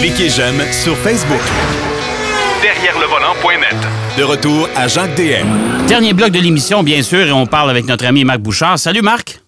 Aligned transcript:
Cliquez 0.00 0.28
j'aime 0.28 0.60
sur 0.72 0.96
Facebook. 0.98 1.40
Derrière 2.62 2.98
le 2.98 3.06
volant.net. 3.06 3.76
De 4.18 4.22
retour 4.22 4.68
à 4.76 4.86
Jacques 4.86 5.14
DM. 5.16 5.86
Dernier 5.86 6.12
bloc 6.12 6.30
de 6.30 6.40
l'émission, 6.40 6.82
bien 6.82 7.02
sûr, 7.02 7.26
et 7.26 7.32
on 7.32 7.46
parle 7.46 7.70
avec 7.70 7.86
notre 7.86 8.04
ami 8.06 8.24
Marc 8.24 8.40
Bouchard. 8.40 8.78
Salut 8.78 9.02
Marc. 9.02 9.40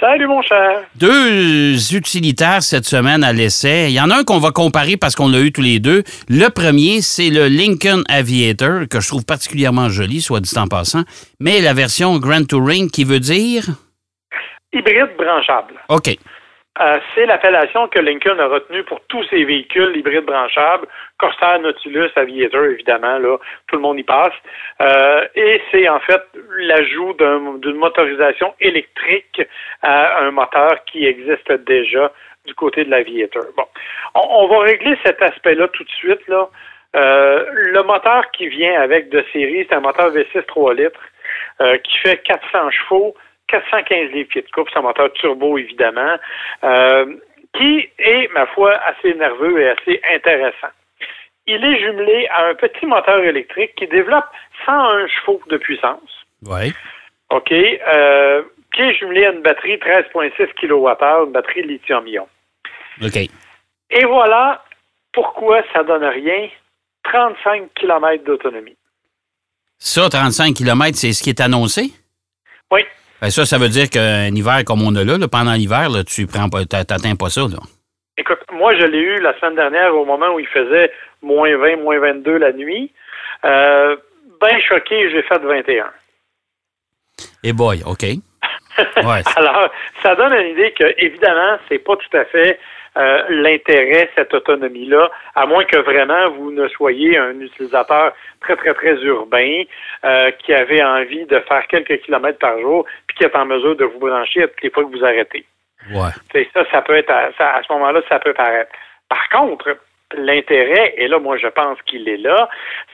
Salut 0.00 0.26
mon 0.26 0.40
cher. 0.42 0.82
Deux 0.96 1.94
utilitaires 1.94 2.62
cette 2.62 2.86
semaine 2.86 3.22
à 3.22 3.32
l'essai. 3.32 3.86
Il 3.90 3.92
y 3.92 4.00
en 4.00 4.10
a 4.10 4.16
un 4.16 4.24
qu'on 4.24 4.38
va 4.38 4.50
comparer 4.50 4.96
parce 4.96 5.14
qu'on 5.14 5.28
l'a 5.28 5.40
eu 5.40 5.52
tous 5.52 5.60
les 5.60 5.78
deux. 5.78 6.02
Le 6.28 6.48
premier, 6.48 7.00
c'est 7.02 7.28
le 7.28 7.48
Lincoln 7.48 8.02
Aviator, 8.08 8.88
que 8.90 9.00
je 9.00 9.08
trouve 9.08 9.24
particulièrement 9.24 9.90
joli, 9.90 10.20
soit 10.20 10.40
dit 10.40 10.56
en 10.56 10.68
passant, 10.68 11.02
mais 11.38 11.60
la 11.60 11.74
version 11.74 12.18
Grand 12.18 12.46
Touring 12.46 12.90
qui 12.90 13.04
veut 13.04 13.20
dire... 13.20 13.64
Hybride 14.72 15.16
branchable. 15.18 15.74
OK. 15.88 16.16
Euh, 16.78 16.98
c'est 17.14 17.26
l'appellation 17.26 17.88
que 17.88 17.98
Lincoln 17.98 18.38
a 18.38 18.46
retenue 18.46 18.84
pour 18.84 19.00
tous 19.08 19.24
ses 19.24 19.44
véhicules 19.44 19.96
hybrides 19.96 20.24
branchables, 20.24 20.86
Corsair, 21.18 21.58
Nautilus, 21.58 22.10
Aviator, 22.14 22.64
évidemment, 22.64 23.18
là, 23.18 23.38
tout 23.66 23.76
le 23.76 23.82
monde 23.82 23.98
y 23.98 24.04
passe. 24.04 24.32
Euh, 24.80 25.26
et 25.34 25.60
c'est 25.70 25.88
en 25.88 25.98
fait 26.00 26.22
l'ajout 26.58 27.14
d'une 27.60 27.74
motorisation 27.74 28.54
électrique 28.60 29.42
à 29.82 30.20
un 30.20 30.30
moteur 30.30 30.84
qui 30.84 31.06
existe 31.06 31.52
déjà 31.66 32.12
du 32.46 32.54
côté 32.54 32.84
de 32.84 32.90
l'Aviator. 32.90 33.44
Bon, 33.56 33.66
on, 34.14 34.46
va 34.46 34.60
régler 34.60 34.96
cet 35.04 35.20
aspect-là 35.20 35.68
tout 35.68 35.84
de 35.84 35.90
suite. 35.90 36.26
Là. 36.28 36.48
Euh, 36.94 37.44
le 37.52 37.82
moteur 37.82 38.30
qui 38.30 38.46
vient 38.46 38.80
avec 38.80 39.10
de 39.10 39.24
série, 39.32 39.66
c'est 39.68 39.74
un 39.74 39.80
moteur 39.80 40.12
V6 40.12 40.44
3 40.46 40.74
litres 40.74 41.00
qui 41.84 41.98
fait 41.98 42.16
400 42.22 42.70
chevaux 42.70 43.14
415 43.50 44.12
livres 44.12 44.28
pieds 44.28 44.42
de 44.42 44.50
coupe, 44.50 44.68
c'est 44.72 44.78
un 44.78 44.82
moteur 44.82 45.12
turbo, 45.12 45.58
évidemment, 45.58 46.16
euh, 46.64 47.16
qui 47.54 47.88
est, 47.98 48.32
ma 48.32 48.46
foi, 48.46 48.74
assez 48.86 49.14
nerveux 49.14 49.60
et 49.60 49.70
assez 49.70 50.00
intéressant. 50.14 50.72
Il 51.46 51.64
est 51.64 51.80
jumelé 51.80 52.28
à 52.28 52.46
un 52.46 52.54
petit 52.54 52.86
moteur 52.86 53.20
électrique 53.20 53.74
qui 53.76 53.86
développe 53.88 54.26
101 54.66 55.08
chevaux 55.08 55.40
de 55.48 55.56
puissance. 55.56 56.10
Oui. 56.46 56.72
OK. 57.30 57.52
Euh, 57.52 58.42
qui 58.74 58.82
est 58.82 58.94
jumelé 58.94 59.26
à 59.26 59.32
une 59.32 59.42
batterie 59.42 59.76
13,6 59.78 60.54
kWh, 60.54 61.26
une 61.26 61.32
batterie 61.32 61.62
lithium-ion. 61.62 62.28
OK. 63.02 63.16
Et 63.16 64.04
voilà 64.04 64.64
pourquoi 65.12 65.62
ça 65.72 65.82
donne 65.82 66.04
rien. 66.04 66.48
35 67.04 67.70
km 67.74 68.24
d'autonomie. 68.24 68.76
Ça, 69.78 70.08
35 70.08 70.54
km, 70.54 70.96
c'est 70.96 71.12
ce 71.12 71.22
qui 71.22 71.30
est 71.30 71.40
annoncé? 71.40 71.92
Oui. 72.70 72.82
Ben, 73.20 73.28
ça, 73.30 73.44
ça 73.44 73.58
veut 73.58 73.68
dire 73.68 73.90
qu'un 73.90 74.34
hiver 74.34 74.64
comme 74.64 74.82
on 74.82 74.94
a 74.96 75.04
là, 75.04 75.18
pendant 75.30 75.52
l'hiver, 75.52 75.88
tu 76.06 76.26
prends 76.26 76.48
pas, 76.48 76.64
t'atteins 76.64 77.16
pas 77.16 77.28
ça. 77.28 77.42
Là. 77.42 77.58
Écoute, 78.16 78.40
moi, 78.52 78.74
je 78.78 78.86
l'ai 78.86 78.98
eu 78.98 79.20
la 79.20 79.38
semaine 79.38 79.56
dernière 79.56 79.94
au 79.94 80.04
moment 80.04 80.34
où 80.34 80.40
il 80.40 80.46
faisait 80.46 80.90
moins 81.22 81.54
20, 81.56 81.76
moins 81.76 81.98
22 81.98 82.38
la 82.38 82.52
nuit. 82.52 82.92
Euh, 83.44 83.96
ben 84.40 84.60
choqué, 84.66 85.10
j'ai 85.10 85.22
fait 85.22 85.38
21. 85.38 85.90
Et 87.44 87.52
boy, 87.52 87.82
OK. 87.86 88.04
Alors, 89.36 89.70
ça 90.02 90.14
donne 90.14 90.32
une 90.32 90.52
idée 90.52 90.72
que, 90.72 90.94
évidemment, 90.96 91.58
c'est 91.68 91.78
pas 91.78 91.96
tout 91.96 92.16
à 92.16 92.24
fait 92.24 92.58
euh, 92.96 93.22
l'intérêt, 93.28 94.10
cette 94.16 94.34
autonomie-là, 94.34 95.10
à 95.34 95.46
moins 95.46 95.64
que 95.64 95.78
vraiment 95.78 96.30
vous 96.30 96.50
ne 96.50 96.66
soyez 96.68 97.16
un 97.16 97.38
utilisateur 97.38 98.12
très, 98.40 98.56
très, 98.56 98.74
très 98.74 98.94
urbain 99.02 99.62
euh, 100.04 100.30
qui 100.32 100.52
avait 100.52 100.82
envie 100.82 101.24
de 101.26 101.38
faire 101.40 101.66
quelques 101.68 102.00
kilomètres 102.02 102.38
par 102.38 102.58
jour 102.60 102.84
puis 103.06 103.16
qui 103.18 103.24
est 103.24 103.36
en 103.36 103.46
mesure 103.46 103.76
de 103.76 103.84
vous 103.84 103.98
brancher 103.98 104.42
à 104.42 104.48
toutes 104.48 104.62
les 104.62 104.70
fois 104.70 104.84
que 104.84 104.96
vous 104.96 105.04
arrêtez. 105.04 105.44
Ouais. 105.92 106.44
Ça, 106.52 106.64
ça 106.70 106.82
peut 106.82 106.96
être 106.96 107.10
à, 107.10 107.30
à 107.38 107.62
ce 107.62 107.72
moment-là, 107.72 108.00
ça 108.08 108.18
peut 108.18 108.34
paraître. 108.34 108.70
Par 109.08 109.28
contre, 109.28 109.76
l'intérêt, 110.16 110.94
et 110.96 111.08
là, 111.08 111.18
moi, 111.18 111.36
je 111.38 111.46
pense 111.46 111.80
qu'il 111.82 112.08
est 112.08 112.16
là, 112.16 112.48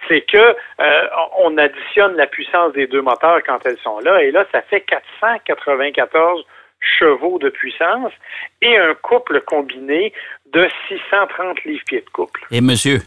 c'est 0.08 0.20
que 0.22 0.56
euh, 0.80 1.08
on 1.38 1.56
additionne 1.58 2.16
la 2.16 2.26
puissance 2.26 2.72
des 2.72 2.86
deux 2.86 3.02
moteurs 3.02 3.40
quand 3.44 3.58
elles 3.64 3.78
sont 3.78 4.00
là, 4.00 4.22
et 4.22 4.30
là, 4.30 4.44
ça 4.52 4.62
fait 4.62 4.82
494 4.82 6.44
chevaux 6.98 7.38
de 7.38 7.48
puissance 7.48 8.12
et 8.62 8.76
un 8.76 8.94
couple 8.94 9.40
combiné 9.42 10.12
de 10.52 10.68
630 10.88 11.64
livres-pieds 11.64 12.00
de 12.00 12.10
couple. 12.10 12.46
Et 12.50 12.60
monsieur, 12.60 13.00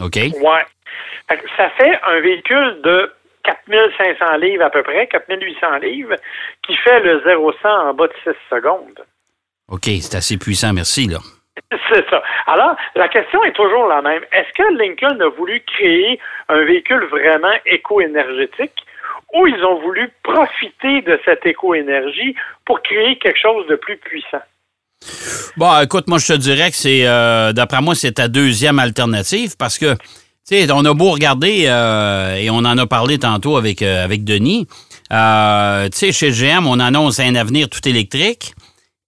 OK? 0.00 0.16
Ouais. 0.16 0.64
Ça 1.56 1.70
fait 1.70 1.98
un 2.06 2.20
véhicule 2.20 2.80
de 2.82 3.12
4500 3.44 4.36
livres 4.36 4.64
à 4.64 4.70
peu 4.70 4.82
près, 4.82 5.06
4800 5.06 5.78
livres, 5.78 6.16
qui 6.66 6.76
fait 6.76 7.00
le 7.00 7.20
0-100 7.20 7.66
en 7.66 7.94
bas 7.94 8.06
de 8.06 8.12
6 8.24 8.30
secondes. 8.50 9.04
OK, 9.68 9.84
c'est 9.84 10.16
assez 10.16 10.38
puissant, 10.38 10.72
merci, 10.72 11.08
là. 11.08 11.18
C'est 11.92 12.08
ça. 12.08 12.22
Alors, 12.46 12.76
la 12.94 13.08
question 13.08 13.42
est 13.44 13.52
toujours 13.52 13.86
la 13.86 14.02
même. 14.02 14.22
Est-ce 14.32 14.52
que 14.52 14.74
Lincoln 14.74 15.20
a 15.20 15.28
voulu 15.28 15.60
créer 15.60 16.18
un 16.48 16.64
véhicule 16.64 17.04
vraiment 17.04 17.52
éco-énergétique? 17.66 18.84
Ou 19.32 19.46
ils 19.46 19.64
ont 19.64 19.80
voulu 19.80 20.10
profiter 20.22 21.02
de 21.02 21.18
cette 21.24 21.44
éco-énergie 21.46 22.34
pour 22.64 22.82
créer 22.82 23.18
quelque 23.18 23.40
chose 23.40 23.66
de 23.68 23.76
plus 23.76 23.96
puissant? 23.96 24.42
Bon, 25.56 25.80
écoute, 25.80 26.06
moi, 26.06 26.18
je 26.18 26.28
te 26.28 26.38
dirais 26.38 26.70
que 26.70 26.76
c'est, 26.76 27.06
euh, 27.06 27.52
d'après 27.52 27.80
moi, 27.80 27.94
c'est 27.94 28.12
ta 28.12 28.28
deuxième 28.28 28.78
alternative 28.78 29.56
parce 29.58 29.78
que, 29.78 29.94
tu 29.94 30.00
sais, 30.44 30.70
on 30.72 30.84
a 30.84 30.94
beau 30.94 31.10
regarder, 31.10 31.64
euh, 31.66 32.36
et 32.36 32.50
on 32.50 32.58
en 32.58 32.78
a 32.78 32.86
parlé 32.86 33.18
tantôt 33.18 33.56
avec, 33.56 33.82
euh, 33.82 34.04
avec 34.04 34.24
Denis, 34.24 34.66
tu 35.10 35.16
sais, 35.92 36.12
chez 36.12 36.30
GM, 36.30 36.66
on 36.66 36.78
annonce 36.78 37.20
un 37.20 37.34
avenir 37.34 37.68
tout 37.68 37.86
électrique. 37.86 38.54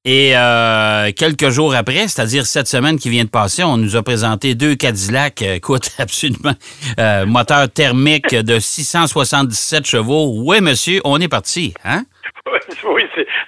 Et 0.06 0.36
euh, 0.36 1.10
quelques 1.16 1.48
jours 1.48 1.74
après, 1.74 2.08
c'est-à-dire 2.08 2.44
cette 2.44 2.66
semaine 2.66 2.98
qui 2.98 3.08
vient 3.08 3.24
de 3.24 3.30
passer, 3.30 3.64
on 3.64 3.78
nous 3.78 3.96
a 3.96 4.02
présenté 4.02 4.54
deux 4.54 4.74
Cadillac, 4.74 5.40
euh, 5.40 5.54
écoute, 5.54 5.88
absolument, 5.98 6.52
euh, 6.98 7.24
moteur 7.24 7.70
thermique 7.70 8.34
de 8.34 8.58
677 8.58 9.86
chevaux. 9.86 10.34
Oui, 10.44 10.60
monsieur, 10.60 11.00
on 11.04 11.18
est 11.22 11.28
parti, 11.28 11.72
hein? 11.84 12.02
Oui, 12.84 13.02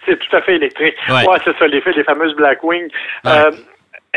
c'est 0.07 0.19
tout 0.19 0.37
à 0.37 0.41
fait 0.41 0.57
électrique. 0.57 0.95
Oui, 1.09 1.15
ouais, 1.15 1.39
c'est 1.45 1.57
ça, 1.59 1.67
les, 1.67 1.83
les 1.95 2.05
fameuses 2.05 2.35
Blackwing. 2.37 2.89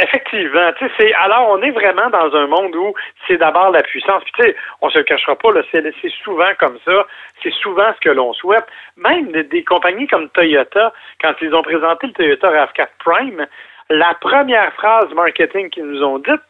Effectivement, 0.01 0.71
tu 0.77 0.89
sais, 0.97 1.13
alors 1.13 1.49
on 1.49 1.61
est 1.61 1.71
vraiment 1.71 2.09
dans 2.09 2.33
un 2.33 2.47
monde 2.47 2.73
où 2.73 2.93
c'est 3.27 3.35
d'abord 3.35 3.71
la 3.71 3.81
puissance. 3.81 4.23
Puis 4.23 4.31
tu 4.37 4.43
sais, 4.43 4.55
on 4.81 4.89
se 4.89 4.97
le 4.97 5.03
cachera 5.03 5.35
pas, 5.35 5.49
c'est 5.71 5.83
souvent 6.23 6.51
comme 6.57 6.77
ça. 6.85 7.05
C'est 7.43 7.53
souvent 7.55 7.91
ce 7.95 7.99
que 7.99 8.09
l'on 8.09 8.31
souhaite. 8.33 8.65
Même 8.95 9.31
des, 9.31 9.63
compagnies 9.63 10.07
comme 10.07 10.29
Toyota, 10.29 10.93
quand 11.21 11.33
ils 11.41 11.53
ont 11.53 11.63
présenté 11.63 12.07
le 12.07 12.13
Toyota 12.13 12.49
RAV4 12.49 12.87
Prime, 13.03 13.45
la 13.89 14.13
première 14.21 14.71
phrase 14.75 15.13
marketing 15.13 15.69
qu'ils 15.69 15.85
nous 15.85 16.01
ont 16.01 16.19
dite, 16.19 16.41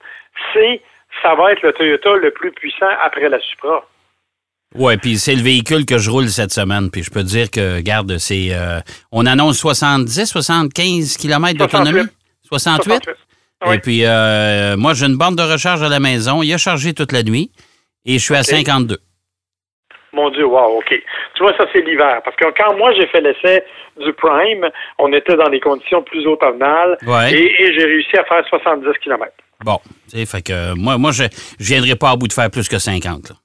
c'est 0.53 0.81
ça 1.23 1.33
va 1.33 1.51
être 1.51 1.63
le 1.63 1.73
Toyota 1.73 2.15
le 2.17 2.29
plus 2.29 2.51
puissant 2.51 2.89
après 3.03 3.29
la 3.29 3.39
Supra. 3.39 3.83
Oui, 4.75 4.95
puis 4.97 5.17
c'est 5.17 5.33
le 5.33 5.41
véhicule 5.41 5.85
que 5.85 5.97
je 5.97 6.11
roule 6.11 6.27
cette 6.27 6.51
semaine. 6.51 6.91
Puis 6.91 7.01
je 7.01 7.09
peux 7.09 7.23
dire 7.23 7.49
que, 7.49 7.79
garde, 7.81 8.19
c'est. 8.19 8.49
Euh, 8.51 8.79
on 9.11 9.25
annonce 9.25 9.57
70, 9.57 10.25
75 10.25 11.17
km 11.17 11.57
d'autonomie? 11.57 12.07
68? 12.43 13.05
68? 13.05 13.28
Et 13.65 13.79
puis, 13.79 14.05
euh, 14.05 14.77
moi, 14.77 14.93
j'ai 14.93 15.05
une 15.05 15.17
bande 15.17 15.35
de 15.35 15.43
recharge 15.43 15.83
à 15.83 15.89
la 15.89 15.99
maison. 15.99 16.41
Il 16.41 16.53
a 16.53 16.57
chargé 16.57 16.93
toute 16.93 17.11
la 17.11 17.23
nuit 17.23 17.51
et 18.05 18.13
je 18.13 18.23
suis 18.23 18.35
à 18.35 18.43
52. 18.43 18.97
Mon 20.13 20.29
Dieu, 20.31 20.45
wow, 20.45 20.77
OK. 20.79 20.89
Tu 21.35 21.43
vois, 21.43 21.55
ça, 21.57 21.65
c'est 21.73 21.81
l'hiver. 21.81 22.21
Parce 22.23 22.35
que 22.35 22.45
quand 22.57 22.75
moi, 22.77 22.93
j'ai 22.93 23.05
fait 23.07 23.21
l'essai 23.21 23.63
du 23.99 24.13
Prime, 24.13 24.69
on 24.97 25.11
était 25.13 25.35
dans 25.35 25.49
des 25.49 25.59
conditions 25.59 26.01
plus 26.03 26.25
automnales 26.25 26.97
et, 27.31 27.73
j'ai 27.77 27.85
réussi 27.85 28.17
à 28.17 28.23
faire 28.23 28.43
70 28.47 28.87
km. 29.03 29.31
Bon, 29.63 29.77
tu 30.09 30.17
sais, 30.17 30.25
fait 30.25 30.41
que 30.41 30.73
moi, 30.73 30.97
moi 30.97 31.11
je 31.11 31.23
ne 31.23 31.29
viendrai 31.59 31.95
pas 31.95 32.11
à 32.11 32.15
bout 32.15 32.29
de 32.29 32.33
faire 32.33 32.49
plus 32.49 32.69
que 32.69 32.79
50. 32.79 33.29
Là. 33.29 33.35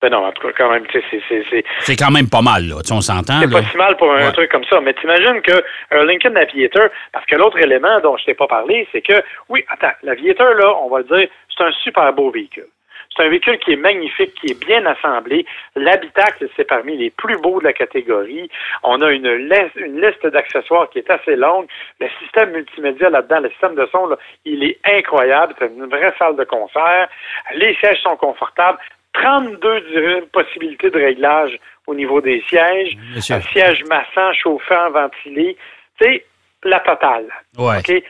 Ben 0.00 0.10
non, 0.10 0.26
en 0.26 0.32
tout 0.32 0.46
cas, 0.46 0.52
quand 0.56 0.70
même, 0.70 0.86
tu 0.86 1.00
sais, 1.10 1.20
c'est... 1.28 1.64
C'est 1.80 1.96
quand 1.96 2.12
même 2.12 2.28
pas 2.28 2.40
mal, 2.40 2.68
là. 2.68 2.76
Tu 2.82 2.88
sais, 2.88 2.94
on 2.94 3.00
s'entend, 3.00 3.40
C'est 3.40 3.50
pas 3.50 3.62
si 3.62 3.76
mal 3.76 3.96
pour 3.96 4.12
un 4.12 4.30
truc 4.30 4.50
comme 4.50 4.64
ça. 4.64 4.80
Mais 4.80 4.94
t'imagines 4.94 5.40
que 5.42 5.60
un 5.90 6.04
Lincoln 6.04 6.36
Aviator, 6.36 6.88
parce 7.12 7.26
que 7.26 7.34
l'autre 7.34 7.58
élément 7.58 7.98
dont 8.00 8.16
je 8.16 8.26
t'ai 8.26 8.34
pas 8.34 8.46
parlé, 8.46 8.86
c'est 8.92 9.02
que, 9.02 9.20
oui, 9.48 9.64
attends, 9.68 9.94
l'Aviator, 10.04 10.54
là, 10.54 10.72
on 10.82 10.88
va 10.88 10.98
le 10.98 11.04
dire, 11.04 11.28
c'est 11.56 11.64
un 11.64 11.72
super 11.72 12.12
beau 12.12 12.30
véhicule. 12.30 12.68
C'est 13.16 13.24
un 13.24 13.28
véhicule 13.28 13.58
qui 13.58 13.72
est 13.72 13.76
magnifique, 13.76 14.34
qui 14.34 14.52
est 14.52 14.64
bien 14.64 14.86
assemblé. 14.86 15.44
L'habitacle, 15.74 16.48
c'est 16.56 16.64
parmi 16.64 16.96
les 16.96 17.10
plus 17.10 17.36
beaux 17.40 17.58
de 17.58 17.64
la 17.64 17.72
catégorie. 17.72 18.48
On 18.84 19.02
a 19.02 19.10
une, 19.10 19.28
liste, 19.28 19.74
une 19.74 20.00
liste 20.00 20.24
d'accessoires 20.26 20.88
qui 20.90 20.98
est 20.98 21.10
assez 21.10 21.34
longue. 21.34 21.66
Le 21.98 22.08
système 22.22 22.52
multimédia 22.52 23.10
là-dedans, 23.10 23.40
le 23.40 23.50
système 23.50 23.74
de 23.74 23.88
son, 23.90 24.06
là, 24.06 24.16
il 24.44 24.62
est 24.62 24.78
incroyable. 24.84 25.54
C'est 25.58 25.66
une 25.66 25.86
vraie 25.86 26.14
salle 26.16 26.36
de 26.36 26.44
concert. 26.44 27.08
Les 27.54 27.74
sièges 27.76 28.00
sont 28.02 28.16
confortables. 28.16 28.78
32 29.14 30.28
possibilités 30.32 30.90
de 30.90 30.98
réglage 30.98 31.58
au 31.86 31.94
niveau 31.94 32.20
des 32.20 32.42
sièges. 32.48 32.96
Un 33.30 33.40
siège 33.40 33.84
massant, 33.88 34.32
chauffant, 34.34 34.90
ventilé. 34.90 35.56
C'est 36.00 36.24
la 36.64 36.80
totale. 36.80 37.26
Ouais. 37.56 37.80
C'est 37.86 38.04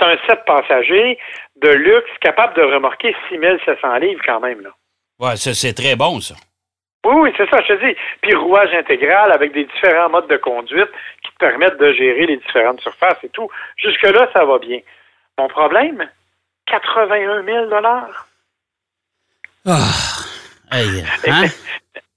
un 0.00 0.16
7 0.28 0.44
passagers 0.46 1.18
de 1.56 1.68
luxe 1.68 2.10
capable 2.20 2.54
de 2.54 2.62
remorquer 2.62 3.14
6700 3.28 3.96
livres 3.96 4.22
quand 4.24 4.40
même. 4.40 4.60
Là. 4.60 4.70
Ouais, 5.18 5.36
c'est 5.36 5.74
très 5.74 5.96
bon, 5.96 6.20
ça. 6.20 6.34
Oui, 7.04 7.14
oui, 7.16 7.32
c'est 7.36 7.48
ça, 7.50 7.60
je 7.62 7.74
te 7.74 7.86
dis. 7.86 7.96
Puis 8.22 8.34
rouage 8.34 8.72
intégral 8.72 9.30
avec 9.32 9.52
des 9.52 9.64
différents 9.64 10.08
modes 10.08 10.28
de 10.28 10.38
conduite 10.38 10.88
qui 11.22 11.30
te 11.32 11.38
permettent 11.38 11.78
de 11.78 11.92
gérer 11.92 12.26
les 12.26 12.38
différentes 12.38 12.80
surfaces 12.80 13.22
et 13.22 13.28
tout. 13.28 13.48
Jusque-là, 13.76 14.28
ça 14.32 14.44
va 14.44 14.58
bien. 14.58 14.80
Mon 15.38 15.48
problème, 15.48 16.08
81 16.66 17.44
000 17.44 17.70
Ah, 19.66 19.78
hey, 20.72 21.04
hein? 21.28 21.44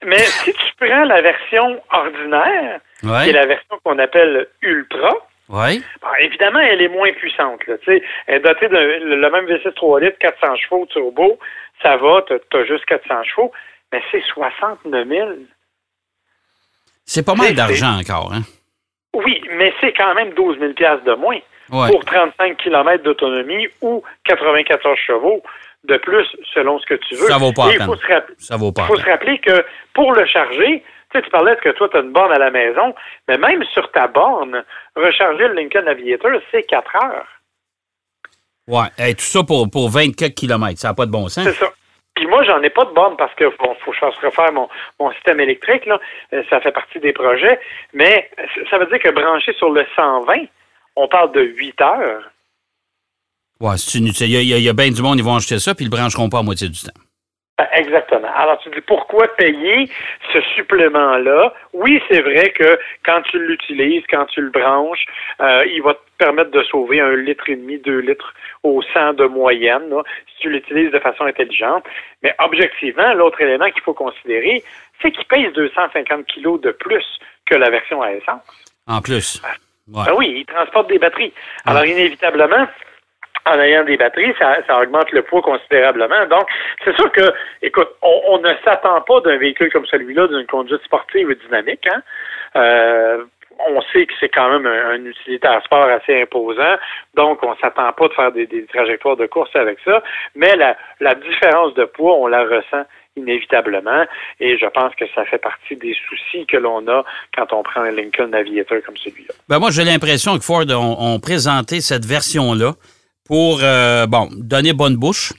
Mais 0.04 0.18
si 0.18 0.52
tu 0.52 0.72
prends 0.80 1.04
la 1.04 1.20
version 1.22 1.80
ordinaire, 1.90 2.80
Ouais. 3.02 3.24
qui 3.24 3.30
est 3.30 3.32
la 3.32 3.46
version 3.46 3.78
qu'on 3.84 3.98
appelle 3.98 4.48
Ultra, 4.60 5.14
bon, 5.48 5.70
évidemment, 6.18 6.58
elle 6.58 6.82
est 6.82 6.88
moins 6.88 7.12
puissante. 7.12 7.64
Là, 7.66 7.76
elle 7.86 8.02
est 8.26 8.40
dotée 8.40 8.68
d'un 8.68 8.80
le 8.80 9.30
même 9.30 9.46
V6 9.46 9.72
3 9.74 10.00
litres, 10.00 10.18
400 10.18 10.56
chevaux 10.56 10.86
turbo, 10.86 11.38
ça 11.82 11.96
va, 11.96 12.24
tu 12.26 12.34
as, 12.34 12.64
juste 12.64 12.84
400 12.86 13.22
chevaux, 13.24 13.52
mais 13.92 14.02
c'est 14.10 14.22
69 14.34 15.06
000. 15.08 15.28
C'est 17.04 17.24
pas 17.24 17.34
mal 17.34 17.54
d'argent 17.54 17.98
encore, 18.00 18.32
hein? 18.32 18.42
Oui, 19.14 19.40
mais 19.52 19.72
c'est 19.80 19.92
quand 19.92 20.14
même 20.14 20.34
12 20.34 20.58
000 20.58 20.72
de 20.72 21.14
moins 21.14 21.38
Ouais. 21.70 21.90
pour 21.90 22.04
35 22.04 22.56
km 22.56 23.02
d'autonomie 23.02 23.68
ou 23.82 24.02
94 24.24 24.96
chevaux 24.98 25.42
de 25.84 25.96
plus, 25.96 26.26
selon 26.54 26.78
ce 26.78 26.86
que 26.86 26.94
tu 26.94 27.14
veux. 27.14 27.26
Ça 27.28 27.38
vaut 27.38 27.52
pas 27.52 27.70
Et 27.70 27.78
faut 27.78 27.96
se 27.96 28.06
Ça 28.38 28.56
vaut 28.56 28.72
pas. 28.72 28.82
Il 28.82 28.86
faut 28.86 28.96
se 28.96 29.06
rappeler 29.06 29.38
que 29.38 29.64
pour 29.94 30.12
le 30.12 30.26
charger, 30.26 30.82
tu 31.10 31.18
sais, 31.18 31.22
tu 31.22 31.30
parlais 31.30 31.54
de 31.54 31.60
que 31.60 31.70
toi, 31.70 31.88
tu 31.88 31.96
as 31.96 32.00
une 32.00 32.12
borne 32.12 32.32
à 32.32 32.38
la 32.38 32.50
maison, 32.50 32.94
mais 33.28 33.38
même 33.38 33.62
sur 33.72 33.90
ta 33.92 34.08
borne, 34.08 34.64
recharger 34.96 35.48
le 35.48 35.54
Lincoln 35.54 35.86
Aviator, 35.86 36.32
c'est 36.50 36.64
4 36.64 36.96
heures. 36.96 37.26
Ouais. 38.66 38.88
Hey, 38.98 39.14
tout 39.14 39.22
ça 39.22 39.42
pour, 39.42 39.70
pour 39.70 39.88
24 39.88 40.34
km. 40.34 40.78
Ça 40.78 40.88
n'a 40.88 40.94
pas 40.94 41.06
de 41.06 41.10
bon 41.10 41.28
sens. 41.28 41.44
C'est 41.44 41.52
ça. 41.54 41.72
Puis 42.14 42.26
moi, 42.26 42.42
j'en 42.44 42.60
ai 42.62 42.70
pas 42.70 42.84
de 42.84 42.90
borne 42.90 43.16
parce 43.16 43.32
que 43.34 43.44
bon, 43.44 43.74
faut 43.80 43.92
que 43.92 43.96
je 43.96 44.00
fasse 44.00 44.16
refaire 44.16 44.52
mon, 44.52 44.68
mon 44.98 45.12
système 45.12 45.40
électrique, 45.40 45.86
là. 45.86 46.00
Euh, 46.32 46.42
Ça 46.50 46.60
fait 46.60 46.72
partie 46.72 46.98
des 46.98 47.12
projets. 47.12 47.58
Mais 47.94 48.28
ça 48.68 48.76
veut 48.78 48.86
dire 48.86 48.98
que 48.98 49.10
branché 49.10 49.52
sur 49.54 49.70
le 49.70 49.86
120, 49.94 50.34
on 50.98 51.08
parle 51.08 51.32
de 51.32 51.42
8 51.42 51.80
heures. 51.80 52.30
Ouais, 53.60 53.76
c'est 53.76 53.98
inutile. 53.98 54.28
Il 54.30 54.48
y, 54.48 54.54
a, 54.54 54.58
il 54.58 54.66
y 54.66 54.72
bien 54.72 54.90
du 54.90 55.02
monde, 55.02 55.18
ils 55.18 55.24
vont 55.24 55.36
acheter 55.36 55.58
ça, 55.58 55.74
puis 55.74 55.84
ils 55.84 55.90
le 55.90 55.96
brancheront 55.96 56.28
pas 56.28 56.38
à 56.38 56.42
moitié 56.42 56.68
du 56.68 56.78
temps. 56.80 56.92
Ben, 57.58 57.66
Exactement. 57.72 58.28
Alors, 58.34 58.58
tu 58.58 58.70
dis 58.70 58.80
pourquoi 58.80 59.26
payer 59.36 59.88
ce 60.32 60.40
supplément-là? 60.54 61.52
Oui, 61.72 62.00
c'est 62.08 62.20
vrai 62.20 62.52
que 62.52 62.78
quand 63.04 63.20
tu 63.22 63.38
l'utilises, 63.44 64.04
quand 64.08 64.26
tu 64.26 64.40
le 64.40 64.50
branches, 64.50 65.04
euh, 65.40 65.64
il 65.66 65.82
va 65.82 65.94
te 65.94 66.00
permettre 66.18 66.52
de 66.52 66.62
sauver 66.64 67.00
un 67.00 67.16
litre 67.16 67.48
et 67.48 67.56
demi, 67.56 67.78
deux 67.78 67.98
litres 67.98 68.32
au 68.62 68.80
100 68.82 69.14
de 69.14 69.24
moyenne, 69.24 69.88
là, 69.90 70.02
si 70.28 70.42
tu 70.42 70.50
l'utilises 70.50 70.92
de 70.92 70.98
façon 71.00 71.24
intelligente. 71.24 71.84
Mais 72.22 72.32
objectivement, 72.38 73.12
l'autre 73.14 73.40
élément 73.40 73.70
qu'il 73.70 73.82
faut 73.82 73.94
considérer, 73.94 74.62
c'est 75.02 75.10
qu'il 75.10 75.24
pèse 75.26 75.52
250 75.52 76.26
kilos 76.26 76.60
de 76.60 76.70
plus 76.70 77.04
que 77.46 77.56
la 77.56 77.70
version 77.70 78.02
à 78.02 78.12
essence. 78.12 78.42
En 78.86 79.00
plus. 79.00 79.42
Ouais. 79.92 80.04
Ben 80.06 80.14
oui, 80.16 80.34
il 80.38 80.46
transporte 80.46 80.88
des 80.88 80.98
batteries. 80.98 81.32
Alors, 81.66 81.84
inévitablement, 81.84 82.66
en 83.46 83.58
ayant 83.60 83.84
des 83.84 83.96
batteries, 83.96 84.34
ça, 84.38 84.58
ça 84.66 84.80
augmente 84.80 85.10
le 85.12 85.22
poids 85.22 85.40
considérablement. 85.40 86.26
Donc, 86.26 86.46
c'est 86.84 86.94
sûr 86.96 87.10
que, 87.12 87.32
écoute, 87.62 87.88
on, 88.02 88.22
on 88.28 88.38
ne 88.38 88.52
s'attend 88.64 89.00
pas 89.00 89.20
d'un 89.20 89.38
véhicule 89.38 89.72
comme 89.72 89.86
celui-là, 89.86 90.28
d'une 90.28 90.46
conduite 90.46 90.82
sportive 90.82 91.30
et 91.30 91.34
dynamique. 91.36 91.86
Hein? 91.86 92.02
Euh, 92.56 93.24
on 93.66 93.80
sait 93.92 94.06
que 94.06 94.12
c'est 94.20 94.28
quand 94.28 94.50
même 94.50 94.66
un, 94.66 94.90
un 94.90 95.04
utilitaire 95.04 95.62
sport 95.64 95.86
assez 95.86 96.22
imposant, 96.22 96.76
donc 97.14 97.42
on 97.42 97.56
s'attend 97.56 97.90
pas 97.92 98.08
de 98.08 98.12
faire 98.12 98.32
des, 98.32 98.46
des 98.46 98.64
trajectoires 98.66 99.16
de 99.16 99.26
course 99.26 99.54
avec 99.56 99.78
ça, 99.84 100.02
mais 100.36 100.54
la, 100.54 100.76
la 101.00 101.14
différence 101.14 101.74
de 101.74 101.84
poids, 101.84 102.14
on 102.14 102.28
la 102.28 102.42
ressent 102.42 102.84
inévitablement, 103.16 104.04
et 104.40 104.56
je 104.58 104.66
pense 104.66 104.94
que 104.94 105.04
ça 105.14 105.24
fait 105.24 105.38
partie 105.38 105.76
des 105.76 105.94
soucis 106.08 106.46
que 106.46 106.56
l'on 106.56 106.86
a 106.88 107.04
quand 107.36 107.52
on 107.52 107.62
prend 107.62 107.80
un 107.80 107.90
Lincoln 107.90 108.32
Aviator 108.32 108.78
comme 108.86 108.96
celui-là. 108.96 109.34
Ben 109.48 109.58
moi, 109.58 109.70
j'ai 109.70 109.84
l'impression 109.84 110.38
que 110.38 110.44
Ford 110.44 110.64
ont, 110.70 110.96
ont 111.14 111.18
présenté 111.20 111.80
cette 111.80 112.04
version-là 112.04 112.74
pour, 113.26 113.60
euh, 113.62 114.06
bon, 114.06 114.28
donner 114.36 114.72
bonne 114.72 114.96
bouche, 114.96 115.32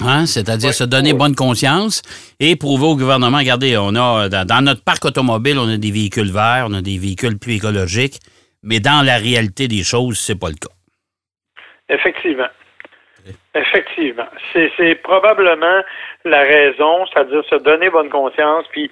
hein, 0.00 0.26
c'est-à-dire 0.26 0.74
se 0.74 0.84
donner 0.84 1.12
Ouais. 1.12 1.18
bonne 1.18 1.34
conscience 1.36 2.02
et 2.40 2.56
prouver 2.56 2.86
au 2.86 2.96
gouvernement, 2.96 3.38
regardez, 3.38 3.76
on 3.78 3.94
a, 3.94 4.28
dans, 4.28 4.44
dans 4.44 4.62
notre 4.64 4.82
parc 4.82 5.04
automobile, 5.04 5.58
on 5.58 5.68
a 5.68 5.76
des 5.76 5.90
véhicules 5.92 6.32
verts, 6.32 6.66
on 6.68 6.74
a 6.74 6.82
des 6.82 6.98
véhicules 6.98 7.38
plus 7.38 7.54
écologiques, 7.54 8.18
mais 8.64 8.80
dans 8.80 9.02
la 9.04 9.16
réalité 9.18 9.68
des 9.68 9.84
choses, 9.84 10.18
c'est 10.18 10.38
pas 10.38 10.48
le 10.48 10.54
cas. 10.56 10.74
Effectivement. 11.88 12.48
Effectivement. 13.54 14.26
C'est, 14.52 14.94
probablement 15.02 15.82
la 16.24 16.42
raison, 16.42 17.06
c'est-à-dire 17.06 17.44
se 17.44 17.56
donner 17.56 17.90
bonne 17.90 18.10
conscience, 18.10 18.66
puis 18.70 18.90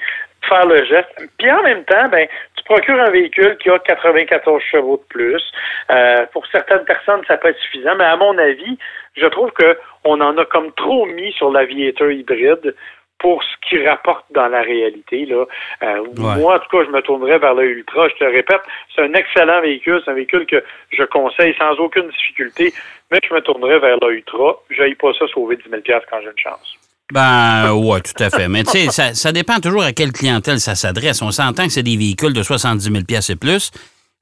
faire 0.49 0.67
le 0.67 0.85
geste. 0.85 1.09
Puis 1.38 1.50
en 1.50 1.62
même 1.62 1.85
temps, 1.85 2.09
ben, 2.09 2.27
tu 2.56 2.65
procures 2.65 3.00
un 3.00 3.11
véhicule 3.11 3.56
qui 3.59 3.71
a 3.71 3.79
94 3.79 4.62
chevaux 4.62 4.97
de 4.97 5.05
plus. 5.09 5.43
Euh, 5.91 6.27
pour 6.33 6.47
certaines 6.49 6.85
personnes, 6.85 7.23
ça 7.27 7.37
peut 7.37 7.49
être 7.49 7.59
suffisant, 7.59 7.97
mais 7.97 8.05
à 8.05 8.17
mon 8.17 8.37
avis, 8.38 8.79
je 9.17 9.27
trouve 9.27 9.50
que 9.53 9.79
on 10.05 10.21
en 10.21 10.37
a 10.39 10.44
comme 10.44 10.73
trop 10.73 11.06
mis 11.06 11.32
sur 11.32 11.50
l'aviateur 11.50 12.11
hybride 12.11 12.75
pour 13.19 13.43
ce 13.43 13.69
qui 13.69 13.87
rapporte 13.87 14.25
dans 14.35 14.49
la 14.49 14.63
réalité. 14.63 15.27
Là. 15.27 15.45
Euh, 15.83 16.01
Ouais. 16.19 16.37
Moi, 16.37 16.57
en 16.57 16.59
tout 16.59 16.69
cas, 16.71 16.85
je 16.85 16.91
me 16.91 17.01
tournerais 17.03 17.39
vers 17.39 17.55
le 17.55 17.65
Ultra. 17.65 18.09
Je 18.09 18.15
te 18.15 18.25
répète, 18.25 18.61
c'est 18.95 19.03
un 19.03 19.13
excellent 19.15 19.61
véhicule. 19.61 20.01
C'est 20.05 20.11
un 20.11 20.15
véhicule 20.15 20.47
que 20.47 20.63
je 20.93 21.03
conseille 21.05 21.55
sans 21.59 21.73
aucune 21.79 22.09
difficulté, 22.09 22.73
mais 23.11 23.21
je 23.29 23.35
me 23.35 23.41
tournerais 23.41 23.79
vers 23.79 23.99
le 24.01 24.15
Ultra. 24.15 24.57
Je 24.71 24.95
pas 24.95 25.13
ça 25.19 25.27
sauver 25.29 25.57
10 25.57 25.65
000 25.71 25.83
quand 26.11 26.21
j'ai 26.21 26.27
une 26.27 26.39
chance. 26.39 26.77
Ben, 27.13 27.73
ouais, 27.73 28.01
tout 28.01 28.21
à 28.23 28.31
fait. 28.31 28.49
Mais 28.49 28.65
tu 28.65 28.71
sais, 28.71 28.91
ça, 28.91 29.15
ça 29.15 29.33
dépend 29.33 29.61
toujours 29.61 29.85
à 29.85 29.93
quelle 29.93 30.13
clientèle 30.13 30.59
ça 30.59 30.75
s'adresse. 30.75 31.23
On 31.23 31.31
s'entend 31.31 31.67
que 31.67 31.73
c'est 31.73 31.85
des 31.85 31.97
véhicules 31.97 32.33
de 32.33 32.43
70 32.43 32.83
000 32.83 32.97
et 32.99 33.37
plus. 33.37 33.71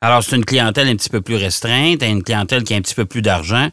Alors, 0.03 0.23
c'est 0.23 0.37
une 0.37 0.45
clientèle 0.45 0.89
un 0.89 0.97
petit 0.97 1.09
peu 1.09 1.23
plus 1.23 1.37
restreinte, 1.37 2.03
une 2.03 2.23
clientèle 2.23 2.63
qui 2.63 2.75
a 2.75 2.77
un 2.77 2.83
petit 2.83 2.95
peu 2.95 3.07
plus 3.07 3.23
d'argent. 3.23 3.69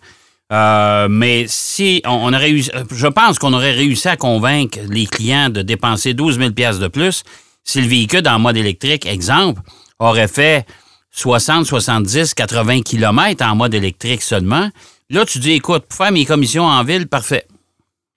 Euh, 0.52 1.08
mais 1.10 1.46
si 1.48 2.02
on, 2.06 2.12
on 2.12 2.34
aurait 2.34 2.52
eu, 2.52 2.64
je 2.92 3.08
pense 3.08 3.40
qu'on 3.40 3.54
aurait 3.54 3.72
réussi 3.72 4.08
à 4.10 4.18
convaincre 4.18 4.80
les 4.90 5.06
clients 5.06 5.50
de 5.50 5.62
dépenser 5.62 6.14
12 6.14 6.38
000 6.38 6.50
de 6.50 6.88
plus 6.88 7.24
si 7.64 7.82
le 7.82 7.88
véhicule 7.88 8.28
en 8.28 8.40
mode 8.40 8.58
électrique, 8.58 9.06
exemple, 9.06 9.62
aurait 10.00 10.28
fait 10.28 10.66
60, 11.12 11.66
70, 11.66 12.34
80 12.34 12.82
km 12.82 13.46
en 13.46 13.56
mode 13.56 13.74
électrique 13.74 14.22
seulement. 14.22 14.70
Là, 15.10 15.26
tu 15.26 15.40
dis, 15.40 15.52
écoute, 15.52 15.86
pour 15.88 15.98
faire 15.98 16.12
mes 16.12 16.26
commissions 16.26 16.66
en 16.66 16.84
ville, 16.84 17.08
parfait. 17.08 17.46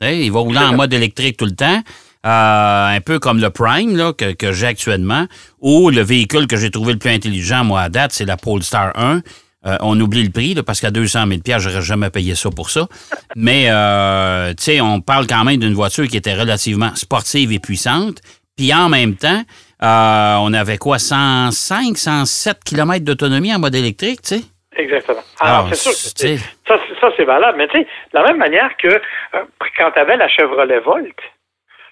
Il 0.01 0.31
va 0.33 0.41
rouler 0.41 0.59
en 0.59 0.75
mode 0.75 0.93
électrique 0.93 1.37
tout 1.37 1.47
le 1.47 1.55
temps. 1.55 1.83
Euh, 2.27 2.97
un 2.97 3.01
peu 3.03 3.19
comme 3.19 3.39
le 3.39 3.51
Prime 3.51 3.97
là, 3.97 4.15
que, 4.15 4.33
que 4.33 4.53
j'ai 4.53 4.67
actuellement, 4.67 5.27
ou 5.61 5.91
le 5.91 6.01
véhicule 6.01 6.47
que 6.47 6.57
j'ai 6.57 6.71
trouvé 6.71 6.95
le 6.95 6.99
plus 6.99 7.11
intelligent, 7.11 7.65
moi, 7.65 7.83
à 7.83 7.89
date, 7.91 8.13
c'est 8.13 8.25
la 8.25 8.39
Polestar 8.39 8.93
1. 8.95 9.21
Euh, 9.67 9.77
on 9.81 9.99
oublie 10.01 10.23
le 10.23 10.31
prix, 10.31 10.53
là, 10.55 10.63
parce 10.63 10.81
qu'à 10.81 10.91
200 10.91 11.25
000 11.27 11.59
j'aurais 11.59 11.81
jamais 11.83 12.11
payé 12.11 12.35
ça 12.35 12.51
pour 12.51 12.69
ça. 12.71 12.87
Mais, 13.35 13.67
euh, 13.71 14.51
tu 14.51 14.63
sais, 14.65 14.81
on 14.81 15.01
parle 15.01 15.27
quand 15.27 15.43
même 15.45 15.57
d'une 15.59 15.73
voiture 15.75 16.07
qui 16.07 16.17
était 16.19 16.35
relativement 16.35 16.95
sportive 16.95 17.51
et 17.53 17.59
puissante. 17.59 18.19
Puis 18.57 18.73
en 18.75 18.89
même 18.89 19.17
temps, 19.17 19.43
euh, 19.83 20.37
on 20.41 20.53
avait 20.53 20.77
quoi, 20.79 20.99
105, 20.99 21.97
107 21.97 22.63
km 22.65 23.05
d'autonomie 23.05 23.55
en 23.55 23.59
mode 23.59 23.75
électrique, 23.75 24.21
tu 24.23 24.37
sais? 24.37 24.43
Exactement. 24.77 25.23
Alors, 25.41 25.67
Ah, 25.67 25.75
c'est 25.75 25.77
sûr 25.77 25.93
que 25.93 25.97
ça, 25.99 26.11
c'est- 26.17 27.01
ça, 27.01 27.09
c'est 27.17 27.25
valable. 27.25 27.59
Mais 27.59 27.69
tu 27.69 27.79
sais, 27.79 27.85
de 27.85 28.19
la 28.19 28.25
même 28.25 28.39
manière 28.39 28.71
que 28.77 28.89
euh, 28.89 29.45
quand 29.79 29.91
tu 29.93 29.99
avais 29.99 30.17
la 30.17 30.29
Chevrolet 30.29 30.81
Volt, 30.81 31.15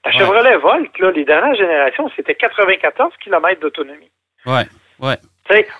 la 0.04 0.10
Ouais. 0.10 0.18
Chevrolet 0.18 0.56
Volt, 0.58 0.90
là, 0.98 1.10
les 1.12 1.24
dernières 1.24 1.54
générations, 1.54 2.10
c'était 2.16 2.34
94 2.34 3.12
km 3.24 3.60
d'autonomie. 3.60 4.10
Ouais, 4.46 4.66
ouais. 5.00 5.16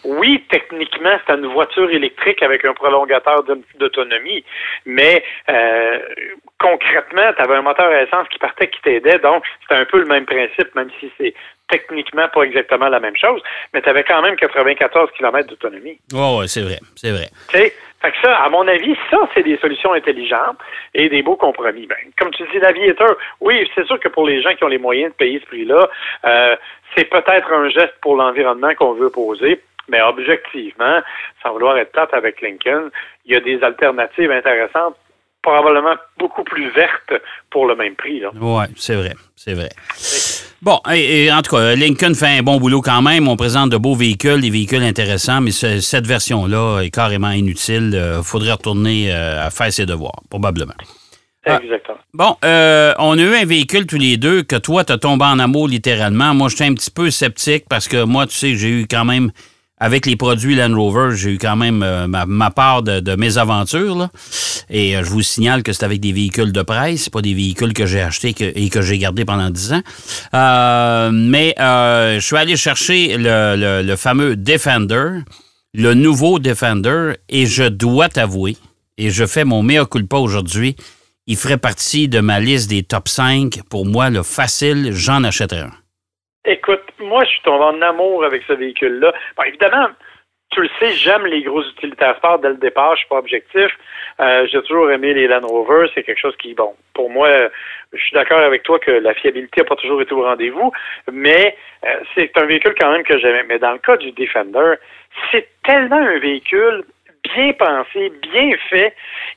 Oui, 0.05 0.45
techniquement, 0.51 1.17
c'est 1.27 1.35
une 1.35 1.47
voiture 1.47 1.91
électrique 1.91 2.43
avec 2.43 2.65
un 2.65 2.75
prolongateur 2.75 3.45
d'autonomie, 3.79 4.45
mais 4.87 5.25
euh, 5.49 5.99
concrètement, 6.59 7.33
tu 7.37 7.43
avais 7.43 7.57
un 7.57 7.63
moteur 7.63 7.87
à 7.87 8.03
essence 8.03 8.29
qui 8.29 8.39
partait, 8.39 8.69
qui 8.69 8.81
t'aidait, 8.83 9.19
donc 9.19 9.45
c'était 9.63 9.81
un 9.81 9.85
peu 9.85 9.99
le 9.99 10.07
même 10.07 10.27
principe, 10.27 10.75
même 10.75 10.91
si 11.01 11.11
c'est 11.19 11.35
techniquement 11.73 12.29
pas 12.29 12.43
exactement 12.43 12.89
la 12.89 13.01
même 13.01 13.17
chose, 13.17 13.41
mais 13.73 13.81
tu 13.81 13.89
avais 13.89 14.05
quand 14.05 14.21
même 14.23 14.37
94 14.37 15.11
km 15.17 15.49
d'autonomie. 15.49 15.99
Ouais, 16.13 16.39
ouais, 16.39 16.49
c'est 16.49 16.61
vrai, 16.61 16.79
c'est 16.95 17.11
vrai. 17.11 17.29
Tu 17.49 17.59
sais, 17.59 17.73
fait 18.03 18.11
que 18.11 18.17
ça, 18.23 18.37
à 18.37 18.49
mon 18.51 18.67
avis, 18.69 18.95
ça, 19.11 19.19
c'est 19.33 19.43
des 19.43 19.57
solutions 19.59 19.93
intelligentes 19.95 20.59
et 20.93 21.09
des 21.09 21.23
beaux 21.23 21.37
compromis. 21.37 21.87
Ben, 21.87 21.97
comme 22.19 22.31
tu 22.33 22.43
dis, 22.53 22.59
l'aviateur, 22.59 23.17
oui, 23.41 23.69
c'est 23.75 23.87
sûr 23.87 23.99
que 23.99 24.09
pour 24.09 24.27
les 24.27 24.43
gens 24.43 24.55
qui 24.55 24.65
ont 24.65 24.69
les 24.69 24.79
moyens 24.79 25.13
de 25.13 25.17
payer 25.17 25.41
ce 25.41 25.47
prix-là, 25.47 25.89
euh, 26.25 26.57
c'est 26.97 27.09
peut-être 27.09 27.51
un 27.53 27.69
geste 27.71 27.95
pour 28.03 28.17
l'environnement 28.17 28.75
qu'on 28.75 28.93
veut 28.93 29.11
poser, 29.11 29.63
mais 29.89 30.03
objectivement, 30.03 31.01
sans 31.43 31.53
vouloir 31.53 31.79
être 31.79 31.93
plate 31.93 32.13
avec 32.13 32.41
Lincoln, 32.41 32.91
il 33.25 33.35
y 33.35 33.37
a 33.37 33.41
des 33.41 33.63
alternatives 33.63 34.31
intéressantes, 34.31 34.97
probablement 35.43 35.95
beaucoup 36.19 36.45
plus 36.45 36.71
vertes 36.71 37.21
pour 37.51 37.67
le 37.67 37.75
même 37.77 37.95
prix. 37.97 38.21
Là. 38.21 38.31
Oui, 38.41 38.65
c'est 38.77 38.95
vrai, 38.95 39.15
c'est 39.37 39.55
vrai. 39.55 39.71
Bon, 40.63 40.79
et, 40.93 41.25
et 41.25 41.33
en 41.33 41.43
tout 41.43 41.57
cas, 41.57 41.75
Lincoln 41.75 42.15
fait 42.15 42.39
un 42.39 42.43
bon 42.43 42.59
boulot 42.59 42.81
quand 42.81 43.03
même. 43.03 43.27
On 43.27 43.37
présente 43.37 43.71
de 43.71 43.77
beaux 43.77 43.97
véhicules, 43.97 44.41
des 44.41 44.51
véhicules 44.51 44.83
intéressants, 44.83 45.41
mais 45.41 45.51
ce- 45.51 45.81
cette 45.81 46.07
version-là 46.07 46.83
est 46.83 46.91
carrément 46.91 47.31
inutile. 47.31 47.91
Il 48.19 48.23
faudrait 48.23 48.53
retourner 48.53 49.13
euh, 49.13 49.45
à 49.47 49.51
faire 49.51 49.73
ses 49.73 49.87
devoirs, 49.87 50.21
probablement. 50.31 50.75
Ah. 51.45 51.59
Exactement. 51.61 51.99
Bon, 52.15 52.37
euh, 52.45 52.95
on 53.01 53.19
a 53.19 53.23
eu 53.23 53.35
un 53.35 53.45
véhicule 53.45 53.87
tous 53.87 53.99
les 53.99 54.17
deux 54.17 54.45
que 54.45 54.55
toi, 54.55 54.85
t'as 54.85 54.99
tombé 54.99 55.25
en 55.25 55.41
amour 55.41 55.67
littéralement. 55.67 56.33
Moi, 56.35 56.49
j'étais 56.49 56.65
un 56.67 56.75
petit 56.75 56.93
peu 56.93 57.11
sceptique 57.11 57.65
parce 57.69 57.89
que 57.89 58.05
moi, 58.05 58.29
tu 58.29 58.35
sais, 58.37 58.55
j'ai 58.55 58.69
eu 58.69 58.87
quand 58.89 59.05
même 59.05 59.33
avec 59.83 60.07
les 60.07 60.15
produits 60.15 60.55
Land 60.55 60.77
Rover, 60.77 61.17
j'ai 61.17 61.33
eu 61.33 61.39
quand 61.39 61.57
même 61.57 61.83
euh, 61.83 62.07
ma, 62.07 62.51
part 62.53 62.85
de, 62.85 63.17
mes 63.17 63.37
aventures. 63.37 64.09
Et 64.71 64.97
euh, 64.97 65.03
je 65.03 65.11
vous 65.11 65.23
signale 65.23 65.65
que 65.65 65.73
c'est 65.73 65.85
avec 65.85 65.99
des 65.99 66.13
véhicules 66.13 66.53
de 66.53 66.63
presse, 66.63 67.09
pas 67.09 67.21
des 67.21 67.35
véhicules 67.35 67.73
que 67.73 67.85
j'ai 67.85 68.01
achetés 68.01 68.33
et 68.39 68.69
que 68.69 68.81
j'ai 68.81 68.99
gardés 68.99 69.25
pendant 69.25 69.51
10 69.51 69.73
ans. 69.73 69.83
Euh, 70.35 71.11
mais 71.13 71.57
je 71.59 72.21
suis 72.21 72.37
allé 72.37 72.57
chercher 72.57 73.17
le, 73.19 73.97
fameux 73.97 74.37
Defender, 74.37 75.19
le 75.75 75.95
nouveau 75.95 76.39
Defender, 76.39 77.15
et 77.29 77.47
je 77.47 77.65
dois 77.65 78.09
t'avouer, 78.09 78.57
et 78.99 79.11
je 79.11 79.27
fais 79.27 79.45
mon 79.45 79.65
mea 79.65 79.85
culpa 79.85 80.19
aujourd'hui, 80.19 80.77
il 81.27 81.37
ferait 81.37 81.59
partie 81.59 82.07
de 82.07 82.21
ma 82.21 82.39
liste 82.39 82.71
des 82.71 82.85
top 82.85 83.09
5. 83.09 83.63
Pour 83.69 83.85
moi, 83.85 84.11
le 84.11 84.23
facile, 84.23 84.93
j'en 84.93 85.25
achèterais 85.25 85.63
un. 85.63 85.82
Écoute, 86.45 86.83
moi, 86.99 87.23
je 87.25 87.31
suis 87.31 87.43
tombé 87.43 87.65
en 87.65 87.81
amour 87.83 88.25
avec 88.25 88.43
ce 88.49 88.53
véhicule-là. 88.53 89.13
évidemment, 89.47 89.89
tu 90.51 90.61
le 90.61 90.69
sais, 90.81 90.91
j'aime 90.93 91.25
les 91.27 91.43
gros 91.43 91.63
utilitaires 91.63 92.17
sport 92.17 92.39
dès 92.41 92.49
le 92.49 92.57
départ, 92.57 92.95
je 92.95 93.01
suis 93.01 93.09
pas 93.09 93.19
objectif. 93.19 93.71
Euh, 94.21 94.47
j'ai 94.51 94.61
toujours 94.63 94.91
aimé 94.91 95.15
les 95.15 95.29
Land 95.29 95.47
Rover, 95.47 95.89
c'est 95.95 96.03
quelque 96.03 96.21
chose 96.21 96.37
qui, 96.37 96.55
bon, 96.55 96.75
pour 96.95 97.11
moi, 97.11 97.29
je 97.93 98.03
suis 98.03 98.13
d'accord 98.13 98.41
avec 98.41 98.65
toi 98.65 98.79
que 98.79 98.91
la 98.91 99.15
fiabilité 99.15 99.61
n'a 99.61 99.67
pas 99.67 99.77
toujours 99.77 100.03
été 100.03 100.13
au 100.13 100.23
rendez-vous, 100.23 100.73
mais 101.11 101.57
euh, 101.87 101.95
c'est 102.15 102.37
un 102.37 102.45
véhicule 102.45 102.75
quand 102.79 102.91
même 102.91 103.05
que 103.05 103.19
j'aime. 103.19 103.47
Mais 103.49 103.59
dans 103.59 103.73
le 103.73 103.79
cas 103.79 103.97
du 103.97 104.13
Defender, 104.13 104.75
c'est 105.31 105.49
tellement 105.65 105.97
un 105.97 106.19
véhicule 106.19 106.85
bien 107.35 107.53
pensé, 107.53 108.13
bien 108.33 108.51
fait, 108.69 108.95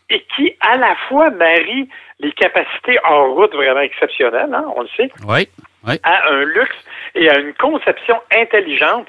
et 0.09 0.25
qui 0.35 0.55
à 0.59 0.77
la 0.77 0.95
fois 1.07 1.29
marie 1.29 1.87
les 2.19 2.31
capacités 2.31 2.97
en 3.05 3.33
route 3.33 3.53
vraiment 3.53 3.81
exceptionnelles, 3.81 4.53
hein, 4.53 4.65
on 4.75 4.81
le 4.81 4.87
sait, 4.97 5.09
oui, 5.27 5.47
à 6.03 6.29
un 6.29 6.43
luxe 6.43 6.75
et 7.15 7.29
à 7.29 7.39
une 7.39 7.53
conception 7.53 8.15
intelligente. 8.35 9.07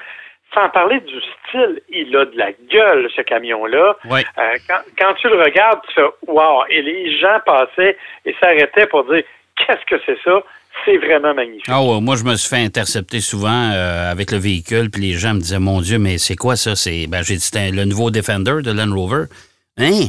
Sans 0.54 0.68
parler 0.71 1.00
du 1.00 1.21
style, 1.21 1.83
il 1.90 2.16
a 2.16 2.25
de 2.25 2.37
la 2.37 2.52
gueule, 2.71 3.11
ce 3.14 3.21
camion-là. 3.21 3.97
Euh, 4.06 4.21
quand, 4.99 5.14
tu 5.21 5.28
le 5.28 5.42
regardes, 5.42 5.80
tu 5.88 5.95
fais 5.95 6.06
Wow! 6.26 6.64
Et 6.71 6.83
les 6.83 7.18
gens 7.18 7.40
passaient 7.45 7.97
et 8.25 8.35
s'arrêtaient 8.40 8.87
pour 8.87 9.04
dire 9.04 9.23
Qu'est-ce 9.56 9.85
que 9.87 10.00
c'est 10.06 10.18
ça? 10.23 10.42
C'est 10.85 10.99
vraiment 10.99 11.35
magnifique. 11.35 11.66
Ah 11.68 11.83
ouais, 11.83 12.00
moi, 12.00 12.16
je 12.16 12.25
me 12.25 12.37
suis 12.37 12.49
fait 12.49 12.62
intercepter 12.62 13.21
souvent 13.21 13.73
euh, 13.73 14.11
avec 14.11 14.30
le 14.30 14.38
véhicule, 14.38 14.90
puis 14.90 15.02
les 15.02 15.14
gens 15.14 15.35
me 15.35 15.40
disaient 15.40 15.59
Mon 15.59 15.80
Dieu, 15.80 15.99
mais 15.99 16.18
c'est 16.18 16.37
quoi 16.37 16.56
ça? 16.56 16.76
C'est, 16.76 17.06
ben, 17.06 17.23
j'ai 17.23 17.37
dit 17.37 17.50
le 17.73 17.85
nouveau 17.85 18.11
Defender 18.11 18.62
de 18.62 18.71
Land 18.71 18.95
Rover. 18.95 19.25
Hein? 19.78 20.06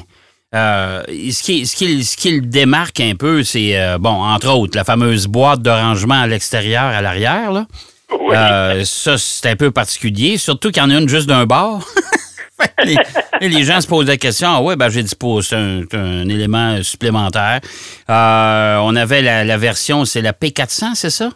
Euh, 0.56 1.04
ce, 1.08 1.44
qui, 1.44 1.66
ce, 1.66 1.76
qui, 1.76 2.04
ce 2.04 2.16
qui 2.16 2.32
le 2.32 2.42
démarque 2.42 3.00
un 3.00 3.16
peu, 3.16 3.44
c'est, 3.44 3.76
bon, 4.00 4.10
entre 4.10 4.50
autres, 4.50 4.78
la 4.78 4.84
fameuse 4.84 5.28
boîte 5.28 5.62
de 5.62 5.70
rangement 5.70 6.22
à 6.22 6.28
l'extérieur, 6.28 6.84
à 6.84 7.02
l'arrière, 7.02 7.52
là. 7.52 7.66
Euh, 8.12 8.84
ça, 8.84 9.18
c'est 9.18 9.50
un 9.50 9.56
peu 9.56 9.72
particulier, 9.72 10.38
surtout 10.38 10.72
qu'il 10.72 10.82
y 10.82 10.86
en 10.86 10.90
a 10.90 10.98
une 10.98 11.10
juste 11.10 11.28
d'un 11.28 11.46
bord. 11.46 11.84
les, 13.42 13.64
gens 13.64 13.82
se 13.82 13.88
posent 13.88 14.08
la 14.08 14.18
question, 14.18 14.48
ah 14.50 14.62
ouais, 14.62 14.76
ben 14.76 14.90
j'ai 14.90 15.04
dit 15.04 15.14
c'est 15.42 15.56
un, 15.56 16.30
élément 16.30 16.82
supplémentaire. 16.84 17.60
Euh, 18.10 18.78
on 18.82 18.96
avait 18.96 19.22
la, 19.22 19.58
version, 19.58 20.06
c'est 20.06 20.22
la 20.22 20.32
P400, 20.32 20.96
c'est 20.96 21.10
ça? 21.10 21.30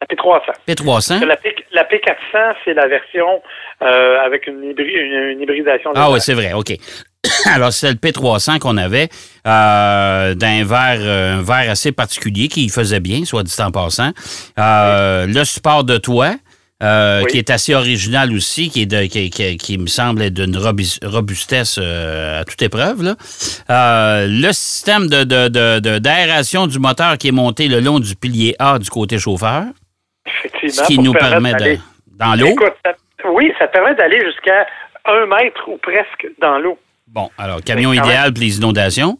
La 0.00 0.06
P300. 0.06 0.40
P300. 0.66 1.26
La, 1.72 1.84
P, 1.84 2.00
400 2.00 2.38
c'est 2.64 2.74
la 2.74 2.86
version 2.86 3.42
euh, 3.82 4.18
avec 4.24 4.46
une, 4.46 4.62
une, 4.62 5.40
hybridation. 5.40 5.92
Ah 5.94 6.10
oui, 6.10 6.20
c'est 6.20 6.34
vrai, 6.34 6.52
OK. 6.54 6.72
Alors, 7.54 7.72
c'est 7.72 7.90
le 7.90 7.96
P300 7.96 8.58
qu'on 8.58 8.76
avait 8.76 9.08
euh, 9.46 10.34
d'un 10.34 10.64
verre, 10.64 11.00
euh, 11.00 11.38
un 11.38 11.42
verre 11.42 11.70
assez 11.70 11.92
particulier 11.92 12.48
qui 12.48 12.68
faisait 12.68 13.00
bien, 13.00 13.24
soit 13.24 13.42
dit 13.42 13.54
en 13.60 13.70
passant. 13.70 14.10
Euh, 14.58 15.26
le 15.26 15.44
support 15.44 15.84
de 15.84 15.98
toit, 15.98 16.34
qui 17.28 17.36
est 17.36 17.50
assez 17.50 17.74
original 17.74 18.32
aussi, 18.32 18.70
qui, 18.70 18.82
est 18.82 18.86
de, 18.86 19.04
qui, 19.56 19.78
me 19.78 19.86
semble 19.86 20.22
être 20.22 20.34
d'une 20.34 20.56
robustesse 20.56 21.76
à 21.76 22.42
toute 22.44 22.62
épreuve. 22.62 23.02
Là. 23.02 24.26
le 24.26 24.52
système 24.52 25.06
de, 25.08 25.98
d'aération 25.98 26.66
du 26.66 26.78
moteur 26.78 27.18
qui 27.18 27.28
est 27.28 27.32
monté 27.32 27.68
le 27.68 27.80
long 27.80 28.00
du 28.00 28.16
pilier 28.16 28.56
A 28.58 28.78
du 28.78 28.88
côté 28.88 29.18
chauffeur. 29.18 29.64
Effectivement. 30.26 30.82
Ce 30.84 30.88
qui 30.88 30.98
nous 30.98 31.12
permet 31.12 31.52
de, 31.52 31.76
dans 32.16 32.34
l'eau. 32.34 32.56
oui, 33.34 33.52
ça 33.58 33.66
permet 33.66 33.94
d'aller 33.94 34.24
jusqu'à 34.24 34.66
un 35.04 35.26
mètre 35.26 35.68
ou 35.68 35.76
presque 35.76 36.28
dans 36.40 36.58
l'eau. 36.58 36.78
Bon, 37.12 37.28
alors, 37.38 37.60
camion 37.60 37.92
idéal 37.92 38.32
pour 38.32 38.42
les 38.42 38.58
inondations. 38.58 39.18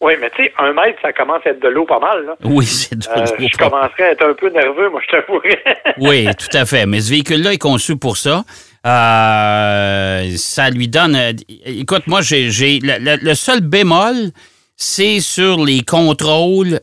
Oui, 0.00 0.14
mais 0.20 0.28
tu 0.30 0.42
sais, 0.42 0.52
un 0.58 0.72
mètre, 0.72 0.98
ça 1.00 1.12
commence 1.12 1.46
à 1.46 1.50
être 1.50 1.62
de 1.62 1.68
l'eau 1.68 1.86
pas 1.86 2.00
mal. 2.00 2.26
Là. 2.26 2.34
Oui, 2.42 2.66
c'est 2.66 2.98
de 2.98 3.06
euh, 3.08 3.24
l'eau. 3.38 3.46
je 3.52 3.56
commencerais 3.56 4.02
à 4.02 4.10
être 4.10 4.26
un 4.26 4.34
peu 4.34 4.50
nerveux, 4.50 4.90
moi, 4.90 5.00
je 5.06 5.16
t'avouerais. 5.16 5.62
oui, 5.98 6.26
tout 6.36 6.56
à 6.56 6.66
fait. 6.66 6.86
Mais 6.86 7.00
ce 7.00 7.10
véhicule-là 7.10 7.52
est 7.52 7.58
conçu 7.58 7.96
pour 7.96 8.16
ça. 8.16 8.42
Euh, 8.84 10.32
ça 10.36 10.70
lui 10.70 10.88
donne. 10.88 11.14
Euh, 11.14 11.32
écoute, 11.64 12.08
moi, 12.08 12.20
j'ai, 12.20 12.48
le 12.82 13.34
seul 13.34 13.60
bémol, 13.60 14.32
c'est 14.74 15.20
sur 15.20 15.64
les 15.64 15.82
contrôles 15.82 16.80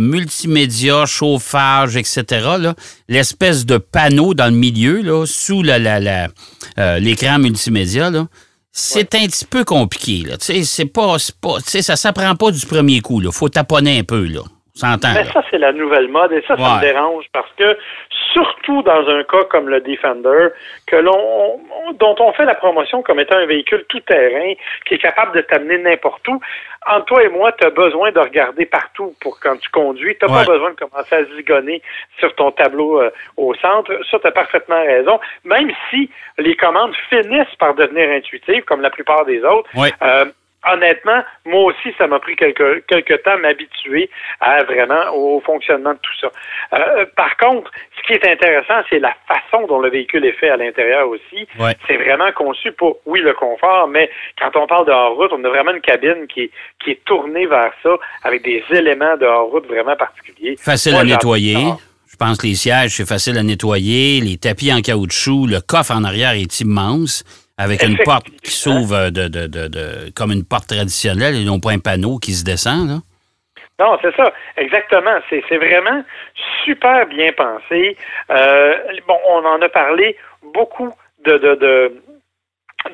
multimédia, 0.00 1.04
chauffage, 1.04 1.98
etc. 1.98 2.24
l'espèce 3.08 3.66
de 3.66 3.76
panneau 3.76 4.32
dans 4.32 4.46
le 4.46 4.58
milieu, 4.58 5.02
là, 5.02 5.26
sous 5.26 5.62
la, 5.62 5.78
l'écran 6.98 7.38
multimédia. 7.38 8.08
Là, 8.08 8.24
c'est 8.78 9.14
un 9.14 9.26
petit 9.26 9.44
peu 9.44 9.64
compliqué. 9.64 10.22
Là. 10.24 10.36
C'est 10.38 10.84
pas, 10.86 11.16
pas 11.40 11.58
ça 11.60 11.96
s'apprend 11.96 12.34
pas 12.36 12.50
du 12.50 12.64
premier 12.64 13.00
coup. 13.00 13.20
Il 13.20 13.32
faut 13.32 13.48
taponner 13.48 13.98
un 13.98 14.04
peu. 14.04 14.24
Là. 14.26 14.42
Mais 15.14 15.24
ça, 15.24 15.42
c'est 15.50 15.58
la 15.58 15.72
nouvelle 15.72 16.08
mode 16.08 16.32
et 16.32 16.42
ça, 16.46 16.56
ça 16.56 16.76
me 16.76 16.80
dérange 16.80 17.24
parce 17.32 17.50
que 17.56 17.76
surtout 18.32 18.82
dans 18.82 19.08
un 19.08 19.24
cas 19.24 19.44
comme 19.50 19.68
le 19.68 19.80
Defender, 19.80 20.48
que 20.86 20.96
l'on, 20.96 21.60
dont 21.94 22.14
on 22.20 22.32
fait 22.32 22.44
la 22.44 22.54
promotion 22.54 23.02
comme 23.02 23.20
étant 23.20 23.36
un 23.36 23.46
véhicule 23.46 23.84
tout-terrain 23.88 24.54
qui 24.86 24.94
est 24.94 24.98
capable 24.98 25.36
de 25.36 25.40
t'amener 25.42 25.78
n'importe 25.78 26.26
où. 26.28 26.40
Entre 26.86 27.06
toi 27.06 27.24
et 27.24 27.28
moi, 27.28 27.52
tu 27.52 27.66
as 27.66 27.70
besoin 27.70 28.12
de 28.12 28.20
regarder 28.20 28.64
partout 28.64 29.14
pour 29.20 29.40
quand 29.40 29.56
tu 29.58 29.68
conduis. 29.70 30.16
Tu 30.18 30.26
n'as 30.26 30.44
pas 30.44 30.52
besoin 30.52 30.70
de 30.70 30.76
commencer 30.76 31.14
à 31.14 31.24
zigonner 31.36 31.82
sur 32.18 32.34
ton 32.36 32.50
tableau 32.52 33.00
euh, 33.00 33.10
au 33.36 33.54
centre. 33.56 33.92
Ça, 34.10 34.18
tu 34.18 34.26
as 34.26 34.30
parfaitement 34.30 34.80
raison. 34.80 35.18
Même 35.44 35.70
si 35.90 36.08
les 36.38 36.54
commandes 36.56 36.94
finissent 37.10 37.54
par 37.58 37.74
devenir 37.74 38.08
intuitives, 38.10 38.62
comme 38.64 38.80
la 38.80 38.90
plupart 38.90 39.24
des 39.24 39.42
autres, 39.42 39.68
euh, 40.02 40.24
honnêtement, 40.72 41.22
moi 41.44 41.64
aussi, 41.64 41.94
ça 41.98 42.06
m'a 42.06 42.18
pris 42.18 42.36
quelques, 42.36 42.86
quelques 42.86 43.22
temps 43.22 43.38
m'habituer 43.38 44.10
à 44.40 44.62
vraiment 44.64 45.14
au 45.14 45.40
fonctionnement 45.40 45.92
de 45.92 45.98
tout 45.98 46.18
ça. 46.20 46.30
Euh, 46.74 47.06
par 47.16 47.36
contre, 47.36 47.70
ce 47.96 48.06
qui 48.06 48.12
est 48.12 48.30
intéressant, 48.30 48.82
c'est 48.88 48.98
la 48.98 49.14
façon 49.26 49.66
dont 49.66 49.80
le 49.80 49.90
véhicule 49.90 50.24
est 50.24 50.32
fait 50.32 50.50
à 50.50 50.56
l'intérieur 50.56 51.08
aussi. 51.08 51.46
C'est 51.86 51.96
vraiment 51.96 52.30
conçu 52.32 52.72
pour, 52.72 52.98
oui, 53.06 53.20
le 53.20 53.34
confort, 53.34 53.88
mais 53.88 54.10
quand 54.38 54.54
on 54.56 54.66
parle 54.66 54.86
de 54.86 54.92
hors-route, 54.92 55.32
on 55.32 55.44
a 55.44 55.48
vraiment 55.48 55.72
une 55.72 55.80
cabine 55.80 56.26
qui 56.28 56.42
est, 56.42 56.50
qui 56.82 56.92
est 56.92 57.04
tournée 57.04 57.46
vers 57.46 57.72
ça, 57.82 57.90
avec 58.22 58.42
des 58.42 58.62
éléments 58.70 59.16
de 59.16 59.26
hors-route 59.26 59.66
vraiment 59.66 59.96
particuliers. 59.96 60.56
Facile 60.58 60.94
à 60.94 61.04
nettoyer. 61.04 61.56
Je 62.10 62.16
pense 62.16 62.38
que 62.38 62.46
les 62.46 62.54
sièges, 62.54 62.96
c'est 62.96 63.06
facile 63.06 63.38
à 63.38 63.42
nettoyer. 63.42 64.20
Les 64.20 64.38
tapis 64.38 64.72
en 64.72 64.80
caoutchouc, 64.80 65.46
le 65.46 65.60
coffre 65.60 65.92
en 65.92 66.04
arrière 66.04 66.32
est 66.32 66.60
immense 66.60 67.22
avec 67.58 67.82
une 67.82 67.98
porte 67.98 68.30
qui 68.42 68.52
s'ouvre 68.52 69.10
de, 69.10 69.28
de, 69.28 69.46
de, 69.46 70.10
comme 70.16 70.32
une 70.32 70.44
porte 70.44 70.68
traditionnelle 70.68 71.34
et 71.34 71.44
non 71.44 71.58
pas 71.60 71.72
un 71.72 71.80
panneau 71.80 72.18
qui 72.18 72.32
se 72.32 72.44
descend. 72.44 72.88
Là? 72.88 72.94
Non, 73.80 73.96
c'est 74.02 74.14
ça, 74.16 74.32
exactement. 74.56 75.18
C'est, 75.28 75.56
vraiment 75.56 76.04
super 76.64 77.06
bien 77.06 77.32
pensé. 77.32 77.96
Euh, 78.30 78.74
bon, 79.06 79.18
on 79.28 79.44
en 79.44 79.62
a 79.62 79.68
parlé 79.68 80.16
beaucoup 80.42 80.92
de, 81.24 81.38
de, 81.38 81.54
de, 81.54 82.02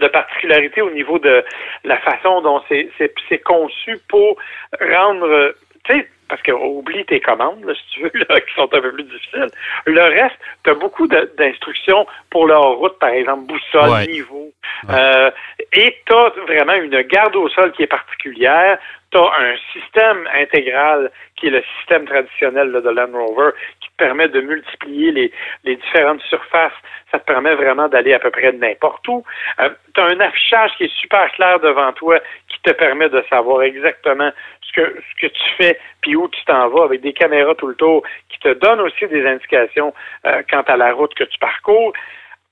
de 0.00 0.09
particularités 0.09 0.83
au 0.83 0.90
niveau 0.90 1.18
de 1.18 1.42
la 1.85 1.97
façon 1.99 2.42
dont 2.42 2.62
c'est, 2.68 2.90
c'est, 2.99 3.38
conçu 3.38 3.99
pour 4.09 4.37
rendre, 4.78 5.54
tu 5.85 5.94
sais, 5.94 6.09
parce 6.28 6.43
que 6.43 6.52
oublie 6.52 7.04
tes 7.04 7.21
commandes, 7.21 7.64
si 7.75 7.95
tu 7.95 8.02
veux, 8.02 8.11
là, 8.28 8.40
qui 8.40 8.54
sont 8.54 8.73
un 8.75 8.81
peu 8.81 8.93
plus 8.93 9.04
difficiles. 9.04 9.47
Le 9.87 10.02
reste, 10.02 10.37
tu 10.64 10.71
as 10.71 10.75
beaucoup 10.75 11.07
d'instructions 11.07 12.07
pour 12.31 12.47
leur 12.47 12.76
route, 12.76 12.99
par 12.99 13.11
exemple, 13.11 13.47
boussole, 13.47 14.07
niveau. 14.09 14.50
Euh, 14.90 15.31
et 15.73 15.97
tu 16.07 16.14
as 16.14 16.33
vraiment 16.47 16.75
une 16.75 17.00
garde 17.02 17.37
au 17.37 17.49
sol 17.49 17.73
qui 17.73 17.83
est 17.83 17.88
particulière. 17.88 18.78
Tu 19.11 19.19
as 19.19 19.31
un 19.38 19.54
système 19.73 20.28
intégral 20.35 21.11
qui 21.37 21.47
est 21.47 21.50
le 21.50 21.62
système 21.78 22.07
traditionnel 22.07 22.73
de 22.73 22.90
Land 22.90 23.12
Rover 23.12 23.50
qui 23.81 23.88
te 23.90 23.97
permet 23.97 24.28
de 24.28 24.40
multiplier 24.40 25.12
les, 25.12 25.33
les 25.64 25.76
différentes 25.76 26.23
surfaces. 26.23 26.73
Ça 27.11 27.19
te 27.19 27.25
permet 27.25 27.54
vraiment 27.54 27.88
d'aller 27.88 28.14
à 28.14 28.19
peu 28.19 28.31
près 28.31 28.52
n'importe 28.52 29.07
où. 29.09 29.25
Euh, 29.61 29.71
tu 29.95 30.00
as 30.00 30.04
un 30.04 30.21
affichage 30.21 30.73
qui 30.76 30.85
est 30.85 31.00
super 31.00 31.31
clair 31.33 31.61
devant 31.61 31.93
toi 31.93 32.19
qui 32.49 32.59
te 32.62 32.73
permet 32.73 33.09
de 33.09 33.23
savoir 33.31 33.62
exactement 33.62 34.31
que, 34.75 35.00
ce 35.00 35.26
que 35.26 35.33
tu 35.33 35.43
fais, 35.57 35.78
puis 36.00 36.16
où 36.16 36.28
tu 36.28 36.45
t'en 36.45 36.69
vas, 36.69 36.85
avec 36.85 37.00
des 37.00 37.12
caméras 37.12 37.54
tout 37.54 37.66
le 37.66 37.75
tour, 37.75 38.02
qui 38.28 38.38
te 38.38 38.52
donnent 38.54 38.81
aussi 38.81 39.07
des 39.07 39.26
indications 39.26 39.95
euh, 40.26 40.43
quant 40.50 40.62
à 40.62 40.76
la 40.76 40.93
route 40.93 41.14
que 41.14 41.25
tu 41.25 41.38
parcours. 41.38 41.93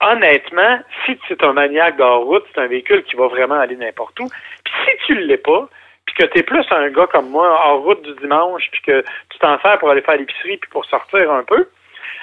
Honnêtement, 0.00 0.80
si 1.06 1.16
tu 1.18 1.32
es 1.32 1.44
un 1.44 1.52
maniaque 1.52 1.96
de 1.96 2.02
route, 2.02 2.44
c'est 2.52 2.60
un 2.60 2.66
véhicule 2.66 3.04
qui 3.04 3.16
va 3.16 3.28
vraiment 3.28 3.60
aller 3.60 3.76
n'importe 3.76 4.18
où. 4.20 4.28
Puis 4.64 4.74
si 4.84 5.06
tu 5.06 5.14
ne 5.14 5.20
l'es 5.20 5.36
pas, 5.36 5.68
puis 6.06 6.14
que 6.16 6.24
tu 6.24 6.38
es 6.38 6.42
plus 6.42 6.64
un 6.70 6.88
gars 6.90 7.06
comme 7.06 7.30
moi, 7.30 7.48
en 7.66 7.78
route 7.78 8.02
du 8.02 8.14
dimanche, 8.20 8.68
puis 8.72 8.82
que 8.82 9.04
tu 9.30 9.38
t'en 9.38 9.60
sers 9.60 9.78
pour 9.78 9.90
aller 9.90 10.02
faire 10.02 10.16
l'épicerie 10.16 10.56
puis 10.56 10.70
pour 10.70 10.84
sortir 10.86 11.30
un 11.30 11.44
peu, 11.44 11.68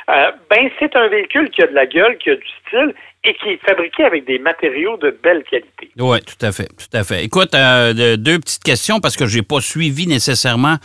Euh, 0.09 0.31
ben, 0.49 0.69
c'est 0.79 0.95
un 0.95 1.07
véhicule 1.07 1.49
qui 1.51 1.61
a 1.61 1.67
de 1.67 1.73
la 1.73 1.85
gueule, 1.85 2.17
qui 2.17 2.31
a 2.31 2.35
du 2.35 2.47
style 2.67 2.93
et 3.23 3.33
qui 3.35 3.49
est 3.49 3.65
fabriqué 3.65 4.03
avec 4.03 4.25
des 4.25 4.39
matériaux 4.39 4.97
de 4.97 5.11
belle 5.11 5.43
qualité. 5.43 5.91
Oui, 5.99 6.19
tout 6.21 6.43
à 6.45 6.51
fait, 6.51 6.67
tout 6.67 6.97
à 6.97 7.03
fait. 7.03 7.23
Écoute, 7.23 7.53
euh, 7.53 8.17
deux 8.17 8.39
petites 8.39 8.63
questions 8.63 8.99
parce 8.99 9.15
que 9.15 9.27
j'ai 9.27 9.43
pas 9.43 9.61
suivi 9.61 10.07
nécessairement 10.07 10.77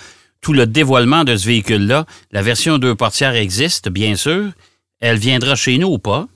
tout 0.42 0.52
le 0.52 0.66
dévoilement 0.66 1.24
de 1.24 1.36
ce 1.36 1.46
véhicule-là. 1.46 2.04
La 2.32 2.42
version 2.42 2.76
deux 2.76 2.94
portières 2.94 3.34
existe, 3.34 3.88
bien 3.88 4.14
sûr. 4.14 4.50
Elle 5.00 5.16
viendra 5.16 5.54
chez 5.54 5.78
nous 5.78 5.88
ou 5.88 5.98
pas? 5.98 6.26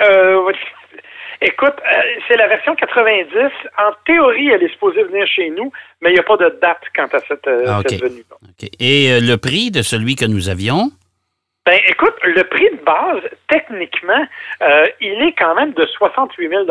Euh, 0.00 0.52
écoute, 1.42 1.74
c'est 2.28 2.36
la 2.36 2.48
version 2.48 2.74
90. 2.74 3.28
En 3.78 3.92
théorie, 4.06 4.48
elle 4.48 4.62
est 4.62 4.72
supposée 4.72 5.02
venir 5.02 5.26
chez 5.26 5.50
nous, 5.50 5.70
mais 6.00 6.10
il 6.10 6.14
n'y 6.14 6.20
a 6.20 6.22
pas 6.22 6.36
de 6.38 6.58
date 6.62 6.80
quant 6.96 7.08
à 7.12 7.20
cette, 7.28 7.46
ah, 7.66 7.82
venue. 7.82 8.24
Et 8.80 9.20
le 9.20 9.36
prix 9.36 9.70
de 9.70 9.82
celui 9.82 10.14
que 10.14 10.24
nous 10.24 10.48
avions? 10.48 10.92
Ben, 11.64 11.78
écoute, 11.86 12.14
le 12.24 12.42
prix 12.44 12.68
de 12.70 12.84
base, 12.84 13.22
techniquement, 13.48 14.26
il 15.00 15.22
est 15.22 15.34
quand 15.38 15.54
même 15.54 15.72
de 15.72 15.86
68 15.86 16.48
000 16.48 16.66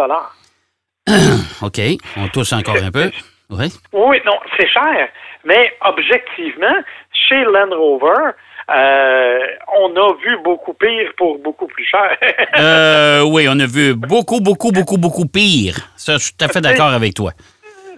OK. 1.61 1.79
On 2.17 2.27
tousse 2.27 2.53
encore 2.53 2.75
un 2.75 2.91
peu. 2.91 3.09
Oui. 3.49 3.67
Oui, 3.91 4.17
non, 4.25 4.39
c'est 4.57 4.67
cher. 4.67 5.09
Mais 5.43 5.73
objectivement, 5.81 6.75
chez 7.11 7.43
Land 7.43 7.75
Rover, 7.75 8.31
euh, 8.69 9.39
on 9.77 9.95
a 9.95 10.13
vu 10.23 10.37
beaucoup 10.43 10.73
pire 10.73 11.11
pour 11.17 11.39
beaucoup 11.39 11.67
plus 11.67 11.85
cher. 11.85 12.17
euh, 12.57 13.21
oui, 13.23 13.47
on 13.49 13.59
a 13.59 13.65
vu 13.65 13.93
beaucoup, 13.93 14.39
beaucoup, 14.39 14.71
beaucoup, 14.71 14.97
beaucoup 14.97 15.25
pire. 15.25 15.75
Ça, 15.97 16.13
je 16.13 16.25
suis 16.25 16.33
tout 16.33 16.45
à 16.45 16.47
fait 16.47 16.61
d'accord 16.61 16.93
avec 16.93 17.13
toi. 17.13 17.31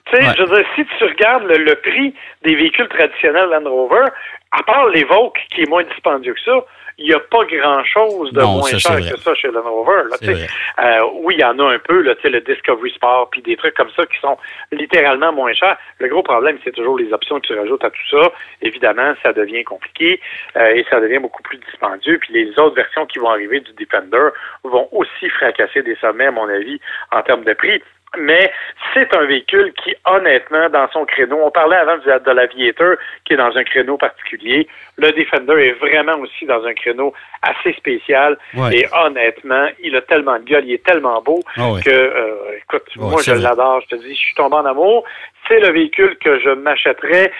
Tu 0.05 0.17
sais, 0.17 0.33
je 0.37 0.43
veux 0.43 0.57
dire, 0.57 0.65
si 0.75 0.85
tu 0.97 1.03
regardes 1.03 1.43
le, 1.43 1.75
prix 1.75 2.13
des 2.43 2.55
véhicules 2.55 2.89
traditionnels 2.89 3.49
Land 3.49 3.69
Rover, 3.69 4.05
à 4.51 4.63
part 4.63 4.87
l'Evoque, 4.87 5.39
qui 5.53 5.61
est 5.61 5.69
moins 5.69 5.83
dispendieux 5.83 6.33
que 6.33 6.41
ça, 6.43 6.65
il 6.97 7.05
n'y 7.05 7.13
a 7.13 7.19
pas 7.19 7.43
grand-chose 7.45 8.31
de 8.33 8.41
moins 8.41 8.77
cher 8.77 8.97
que 8.97 9.17
ça 9.19 9.35
chez 9.35 9.49
Land 9.49 9.63
Rover. 9.63 10.03
euh, 10.21 10.99
oui, 11.23 11.35
il 11.37 11.41
y 11.41 11.43
en 11.43 11.57
a 11.59 11.73
un 11.73 11.79
peu, 11.79 12.01
là, 12.01 12.13
le 12.23 12.41
Discovery 12.41 12.91
Sport, 12.91 13.29
puis 13.31 13.41
des 13.41 13.55
trucs 13.55 13.75
comme 13.75 13.89
ça 13.95 14.05
qui 14.05 14.19
sont 14.19 14.37
littéralement 14.71 15.33
moins 15.33 15.53
chers. 15.53 15.77
Le 15.99 16.07
gros 16.07 16.23
problème, 16.23 16.57
c'est 16.63 16.73
toujours 16.73 16.97
les 16.97 17.11
options 17.13 17.39
que 17.39 17.47
tu 17.47 17.57
rajoutes 17.57 17.83
à 17.83 17.89
tout 17.89 18.09
ça. 18.09 18.31
Évidemment, 18.61 19.13
ça 19.23 19.33
devient 19.33 19.63
compliqué 19.63 20.19
euh, 20.57 20.75
et 20.75 20.85
ça 20.89 20.99
devient 20.99 21.19
beaucoup 21.19 21.43
plus 21.43 21.57
dispendieux. 21.57 22.17
Puis 22.19 22.33
les 22.33 22.49
autres 22.59 22.75
versions 22.75 23.05
qui 23.05 23.19
vont 23.19 23.29
arriver 23.29 23.59
du 23.59 23.73
Defender 23.73 24.29
vont 24.63 24.87
aussi 24.91 25.29
fracasser 25.29 25.81
des 25.81 25.95
sommets, 25.95 26.27
à 26.27 26.31
mon 26.31 26.47
avis, 26.47 26.79
en 27.11 27.21
termes 27.21 27.43
de 27.43 27.53
prix 27.53 27.81
mais 28.17 28.51
c'est 28.93 29.15
un 29.15 29.25
véhicule 29.25 29.73
qui, 29.83 29.95
honnêtement, 30.05 30.69
dans 30.69 30.87
son 30.91 31.05
créneau, 31.05 31.39
on 31.43 31.51
parlait 31.51 31.77
avant 31.77 31.97
de 31.97 32.31
l'Aviator, 32.31 32.95
qui 33.25 33.33
est 33.33 33.37
dans 33.37 33.55
un 33.55 33.63
créneau 33.63 33.97
particulier. 33.97 34.67
Le 34.97 35.11
Defender 35.11 35.53
est 35.53 35.71
vraiment 35.73 36.19
aussi 36.19 36.45
dans 36.45 36.63
un 36.63 36.73
créneau 36.73 37.13
assez 37.41 37.73
spécial. 37.73 38.37
Et 38.71 38.85
honnêtement, 38.93 39.67
il 39.81 39.95
a 39.95 40.01
tellement 40.01 40.37
de 40.39 40.43
gueule, 40.43 40.65
il 40.65 40.73
est 40.73 40.85
tellement 40.85 41.21
beau 41.21 41.41
ah 41.57 41.71
que, 41.83 41.89
euh, 41.89 42.57
écoute, 42.57 42.87
moi, 42.97 43.21
je 43.23 43.33
l'adore. 43.33 43.81
Je 43.81 43.95
te 43.95 44.01
dis, 44.01 44.13
je 44.13 44.19
suis 44.19 44.35
tombé 44.35 44.55
en 44.57 44.65
amour. 44.65 45.03
C'est 45.47 45.59
le 45.59 45.71
véhicule 45.71 46.17
que 46.19 46.39
je 46.39 46.51
m'achèterais 46.51 47.31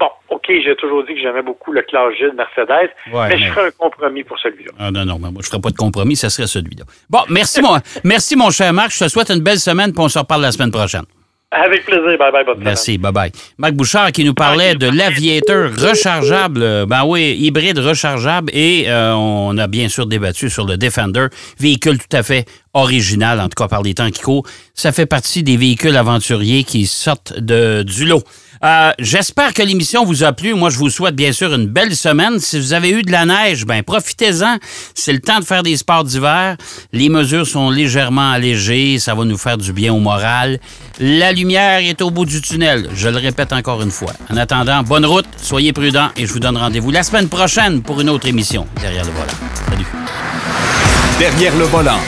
Bon, 0.00 0.08
OK, 0.30 0.46
j'ai 0.48 0.74
toujours 0.76 1.04
dit 1.04 1.14
que 1.14 1.20
j'aimais 1.20 1.42
beaucoup 1.42 1.72
le 1.72 1.82
classe 1.82 2.14
G 2.18 2.24
de 2.24 2.34
Mercedes, 2.34 2.90
mais, 3.12 3.38
je 3.38 3.52
ferai 3.52 3.66
un 3.66 3.70
compromis 3.70 4.24
pour 4.24 4.38
celui-là. 4.38 4.72
Ah 4.78 4.90
non, 4.90 5.04
non, 5.04 5.18
moi, 5.18 5.30
je 5.34 5.38
ne 5.38 5.42
ferai 5.42 5.60
pas 5.60 5.70
de 5.70 5.76
compromis, 5.76 6.16
ce 6.16 6.30
serait 6.30 6.46
celui-là. 6.46 6.84
Bon, 7.10 7.20
merci, 7.28 7.60
mon, 7.60 7.76
merci, 8.04 8.34
mon 8.34 8.50
cher 8.50 8.72
Marc. 8.72 8.92
Je 8.92 9.04
te 9.04 9.08
souhaite 9.08 9.30
une 9.30 9.42
belle 9.42 9.58
semaine, 9.58 9.92
puis 9.92 10.02
on 10.02 10.08
se 10.08 10.18
reparle 10.18 10.40
la 10.40 10.52
semaine 10.52 10.70
prochaine. 10.70 11.04
Avec 11.52 11.84
plaisir. 11.84 12.16
Bye 12.16 12.30
bye. 12.32 12.44
Bonne 12.44 12.60
Merci. 12.60 12.96
Bye 12.96 13.12
bye. 13.12 13.32
Marc 13.58 13.74
Bouchard 13.74 14.12
qui 14.12 14.24
nous 14.24 14.34
parlait 14.34 14.76
de 14.76 14.86
l'aviateur 14.86 15.72
rechargeable. 15.72 16.86
Ben 16.86 17.04
oui, 17.04 17.36
hybride 17.40 17.78
rechargeable. 17.80 18.52
Et 18.54 18.84
euh, 18.86 19.14
on 19.14 19.58
a 19.58 19.66
bien 19.66 19.88
sûr 19.88 20.06
débattu 20.06 20.48
sur 20.48 20.64
le 20.64 20.76
Defender, 20.76 21.26
véhicule 21.58 21.98
tout 21.98 22.16
à 22.16 22.22
fait 22.22 22.44
original, 22.72 23.40
en 23.40 23.48
tout 23.48 23.56
cas 23.60 23.66
par 23.66 23.82
les 23.82 23.94
temps 23.94 24.10
qui 24.10 24.22
courent. 24.22 24.46
Ça 24.74 24.92
fait 24.92 25.06
partie 25.06 25.42
des 25.42 25.56
véhicules 25.56 25.96
aventuriers 25.96 26.62
qui 26.62 26.86
sortent 26.86 27.36
de, 27.36 27.82
du 27.82 28.06
lot. 28.06 28.22
Euh, 28.62 28.92
j'espère 28.98 29.54
que 29.54 29.62
l'émission 29.62 30.04
vous 30.04 30.22
a 30.22 30.32
plu. 30.32 30.52
Moi, 30.52 30.68
je 30.68 30.76
vous 30.76 30.90
souhaite 30.90 31.16
bien 31.16 31.32
sûr 31.32 31.54
une 31.54 31.66
belle 31.66 31.96
semaine. 31.96 32.38
Si 32.40 32.58
vous 32.58 32.74
avez 32.74 32.90
eu 32.90 33.02
de 33.02 33.10
la 33.10 33.24
neige, 33.24 33.64
ben 33.64 33.82
profitez-en. 33.82 34.58
C'est 34.94 35.14
le 35.14 35.20
temps 35.20 35.40
de 35.40 35.44
faire 35.44 35.62
des 35.62 35.76
sports 35.78 36.04
d'hiver. 36.04 36.56
Les 36.92 37.08
mesures 37.08 37.46
sont 37.46 37.70
légèrement 37.70 38.32
allégées. 38.32 38.98
Ça 38.98 39.14
va 39.14 39.24
nous 39.24 39.38
faire 39.38 39.56
du 39.56 39.72
bien 39.72 39.94
au 39.94 39.98
moral. 39.98 40.60
La 40.98 41.32
lumière 41.32 41.78
est 41.78 42.02
au 42.02 42.10
bout 42.10 42.26
du 42.26 42.42
tunnel. 42.42 42.90
Je 42.94 43.08
le 43.08 43.16
répète 43.16 43.54
encore 43.54 43.80
une 43.80 43.90
fois. 43.90 44.12
En 44.28 44.36
attendant, 44.36 44.82
bonne 44.82 45.06
route, 45.06 45.26
soyez 45.38 45.72
prudents 45.72 46.10
et 46.16 46.26
je 46.26 46.32
vous 46.32 46.40
donne 46.40 46.58
rendez-vous 46.58 46.90
la 46.90 47.02
semaine 47.02 47.28
prochaine 47.28 47.80
pour 47.80 48.00
une 48.02 48.10
autre 48.10 48.26
émission. 48.26 48.66
Derrière 48.80 49.04
le 49.04 49.12
volant. 49.12 49.26
Salut. 49.70 49.86
Derrière 51.18 51.56
le 51.56 51.64
volant. 51.64 52.00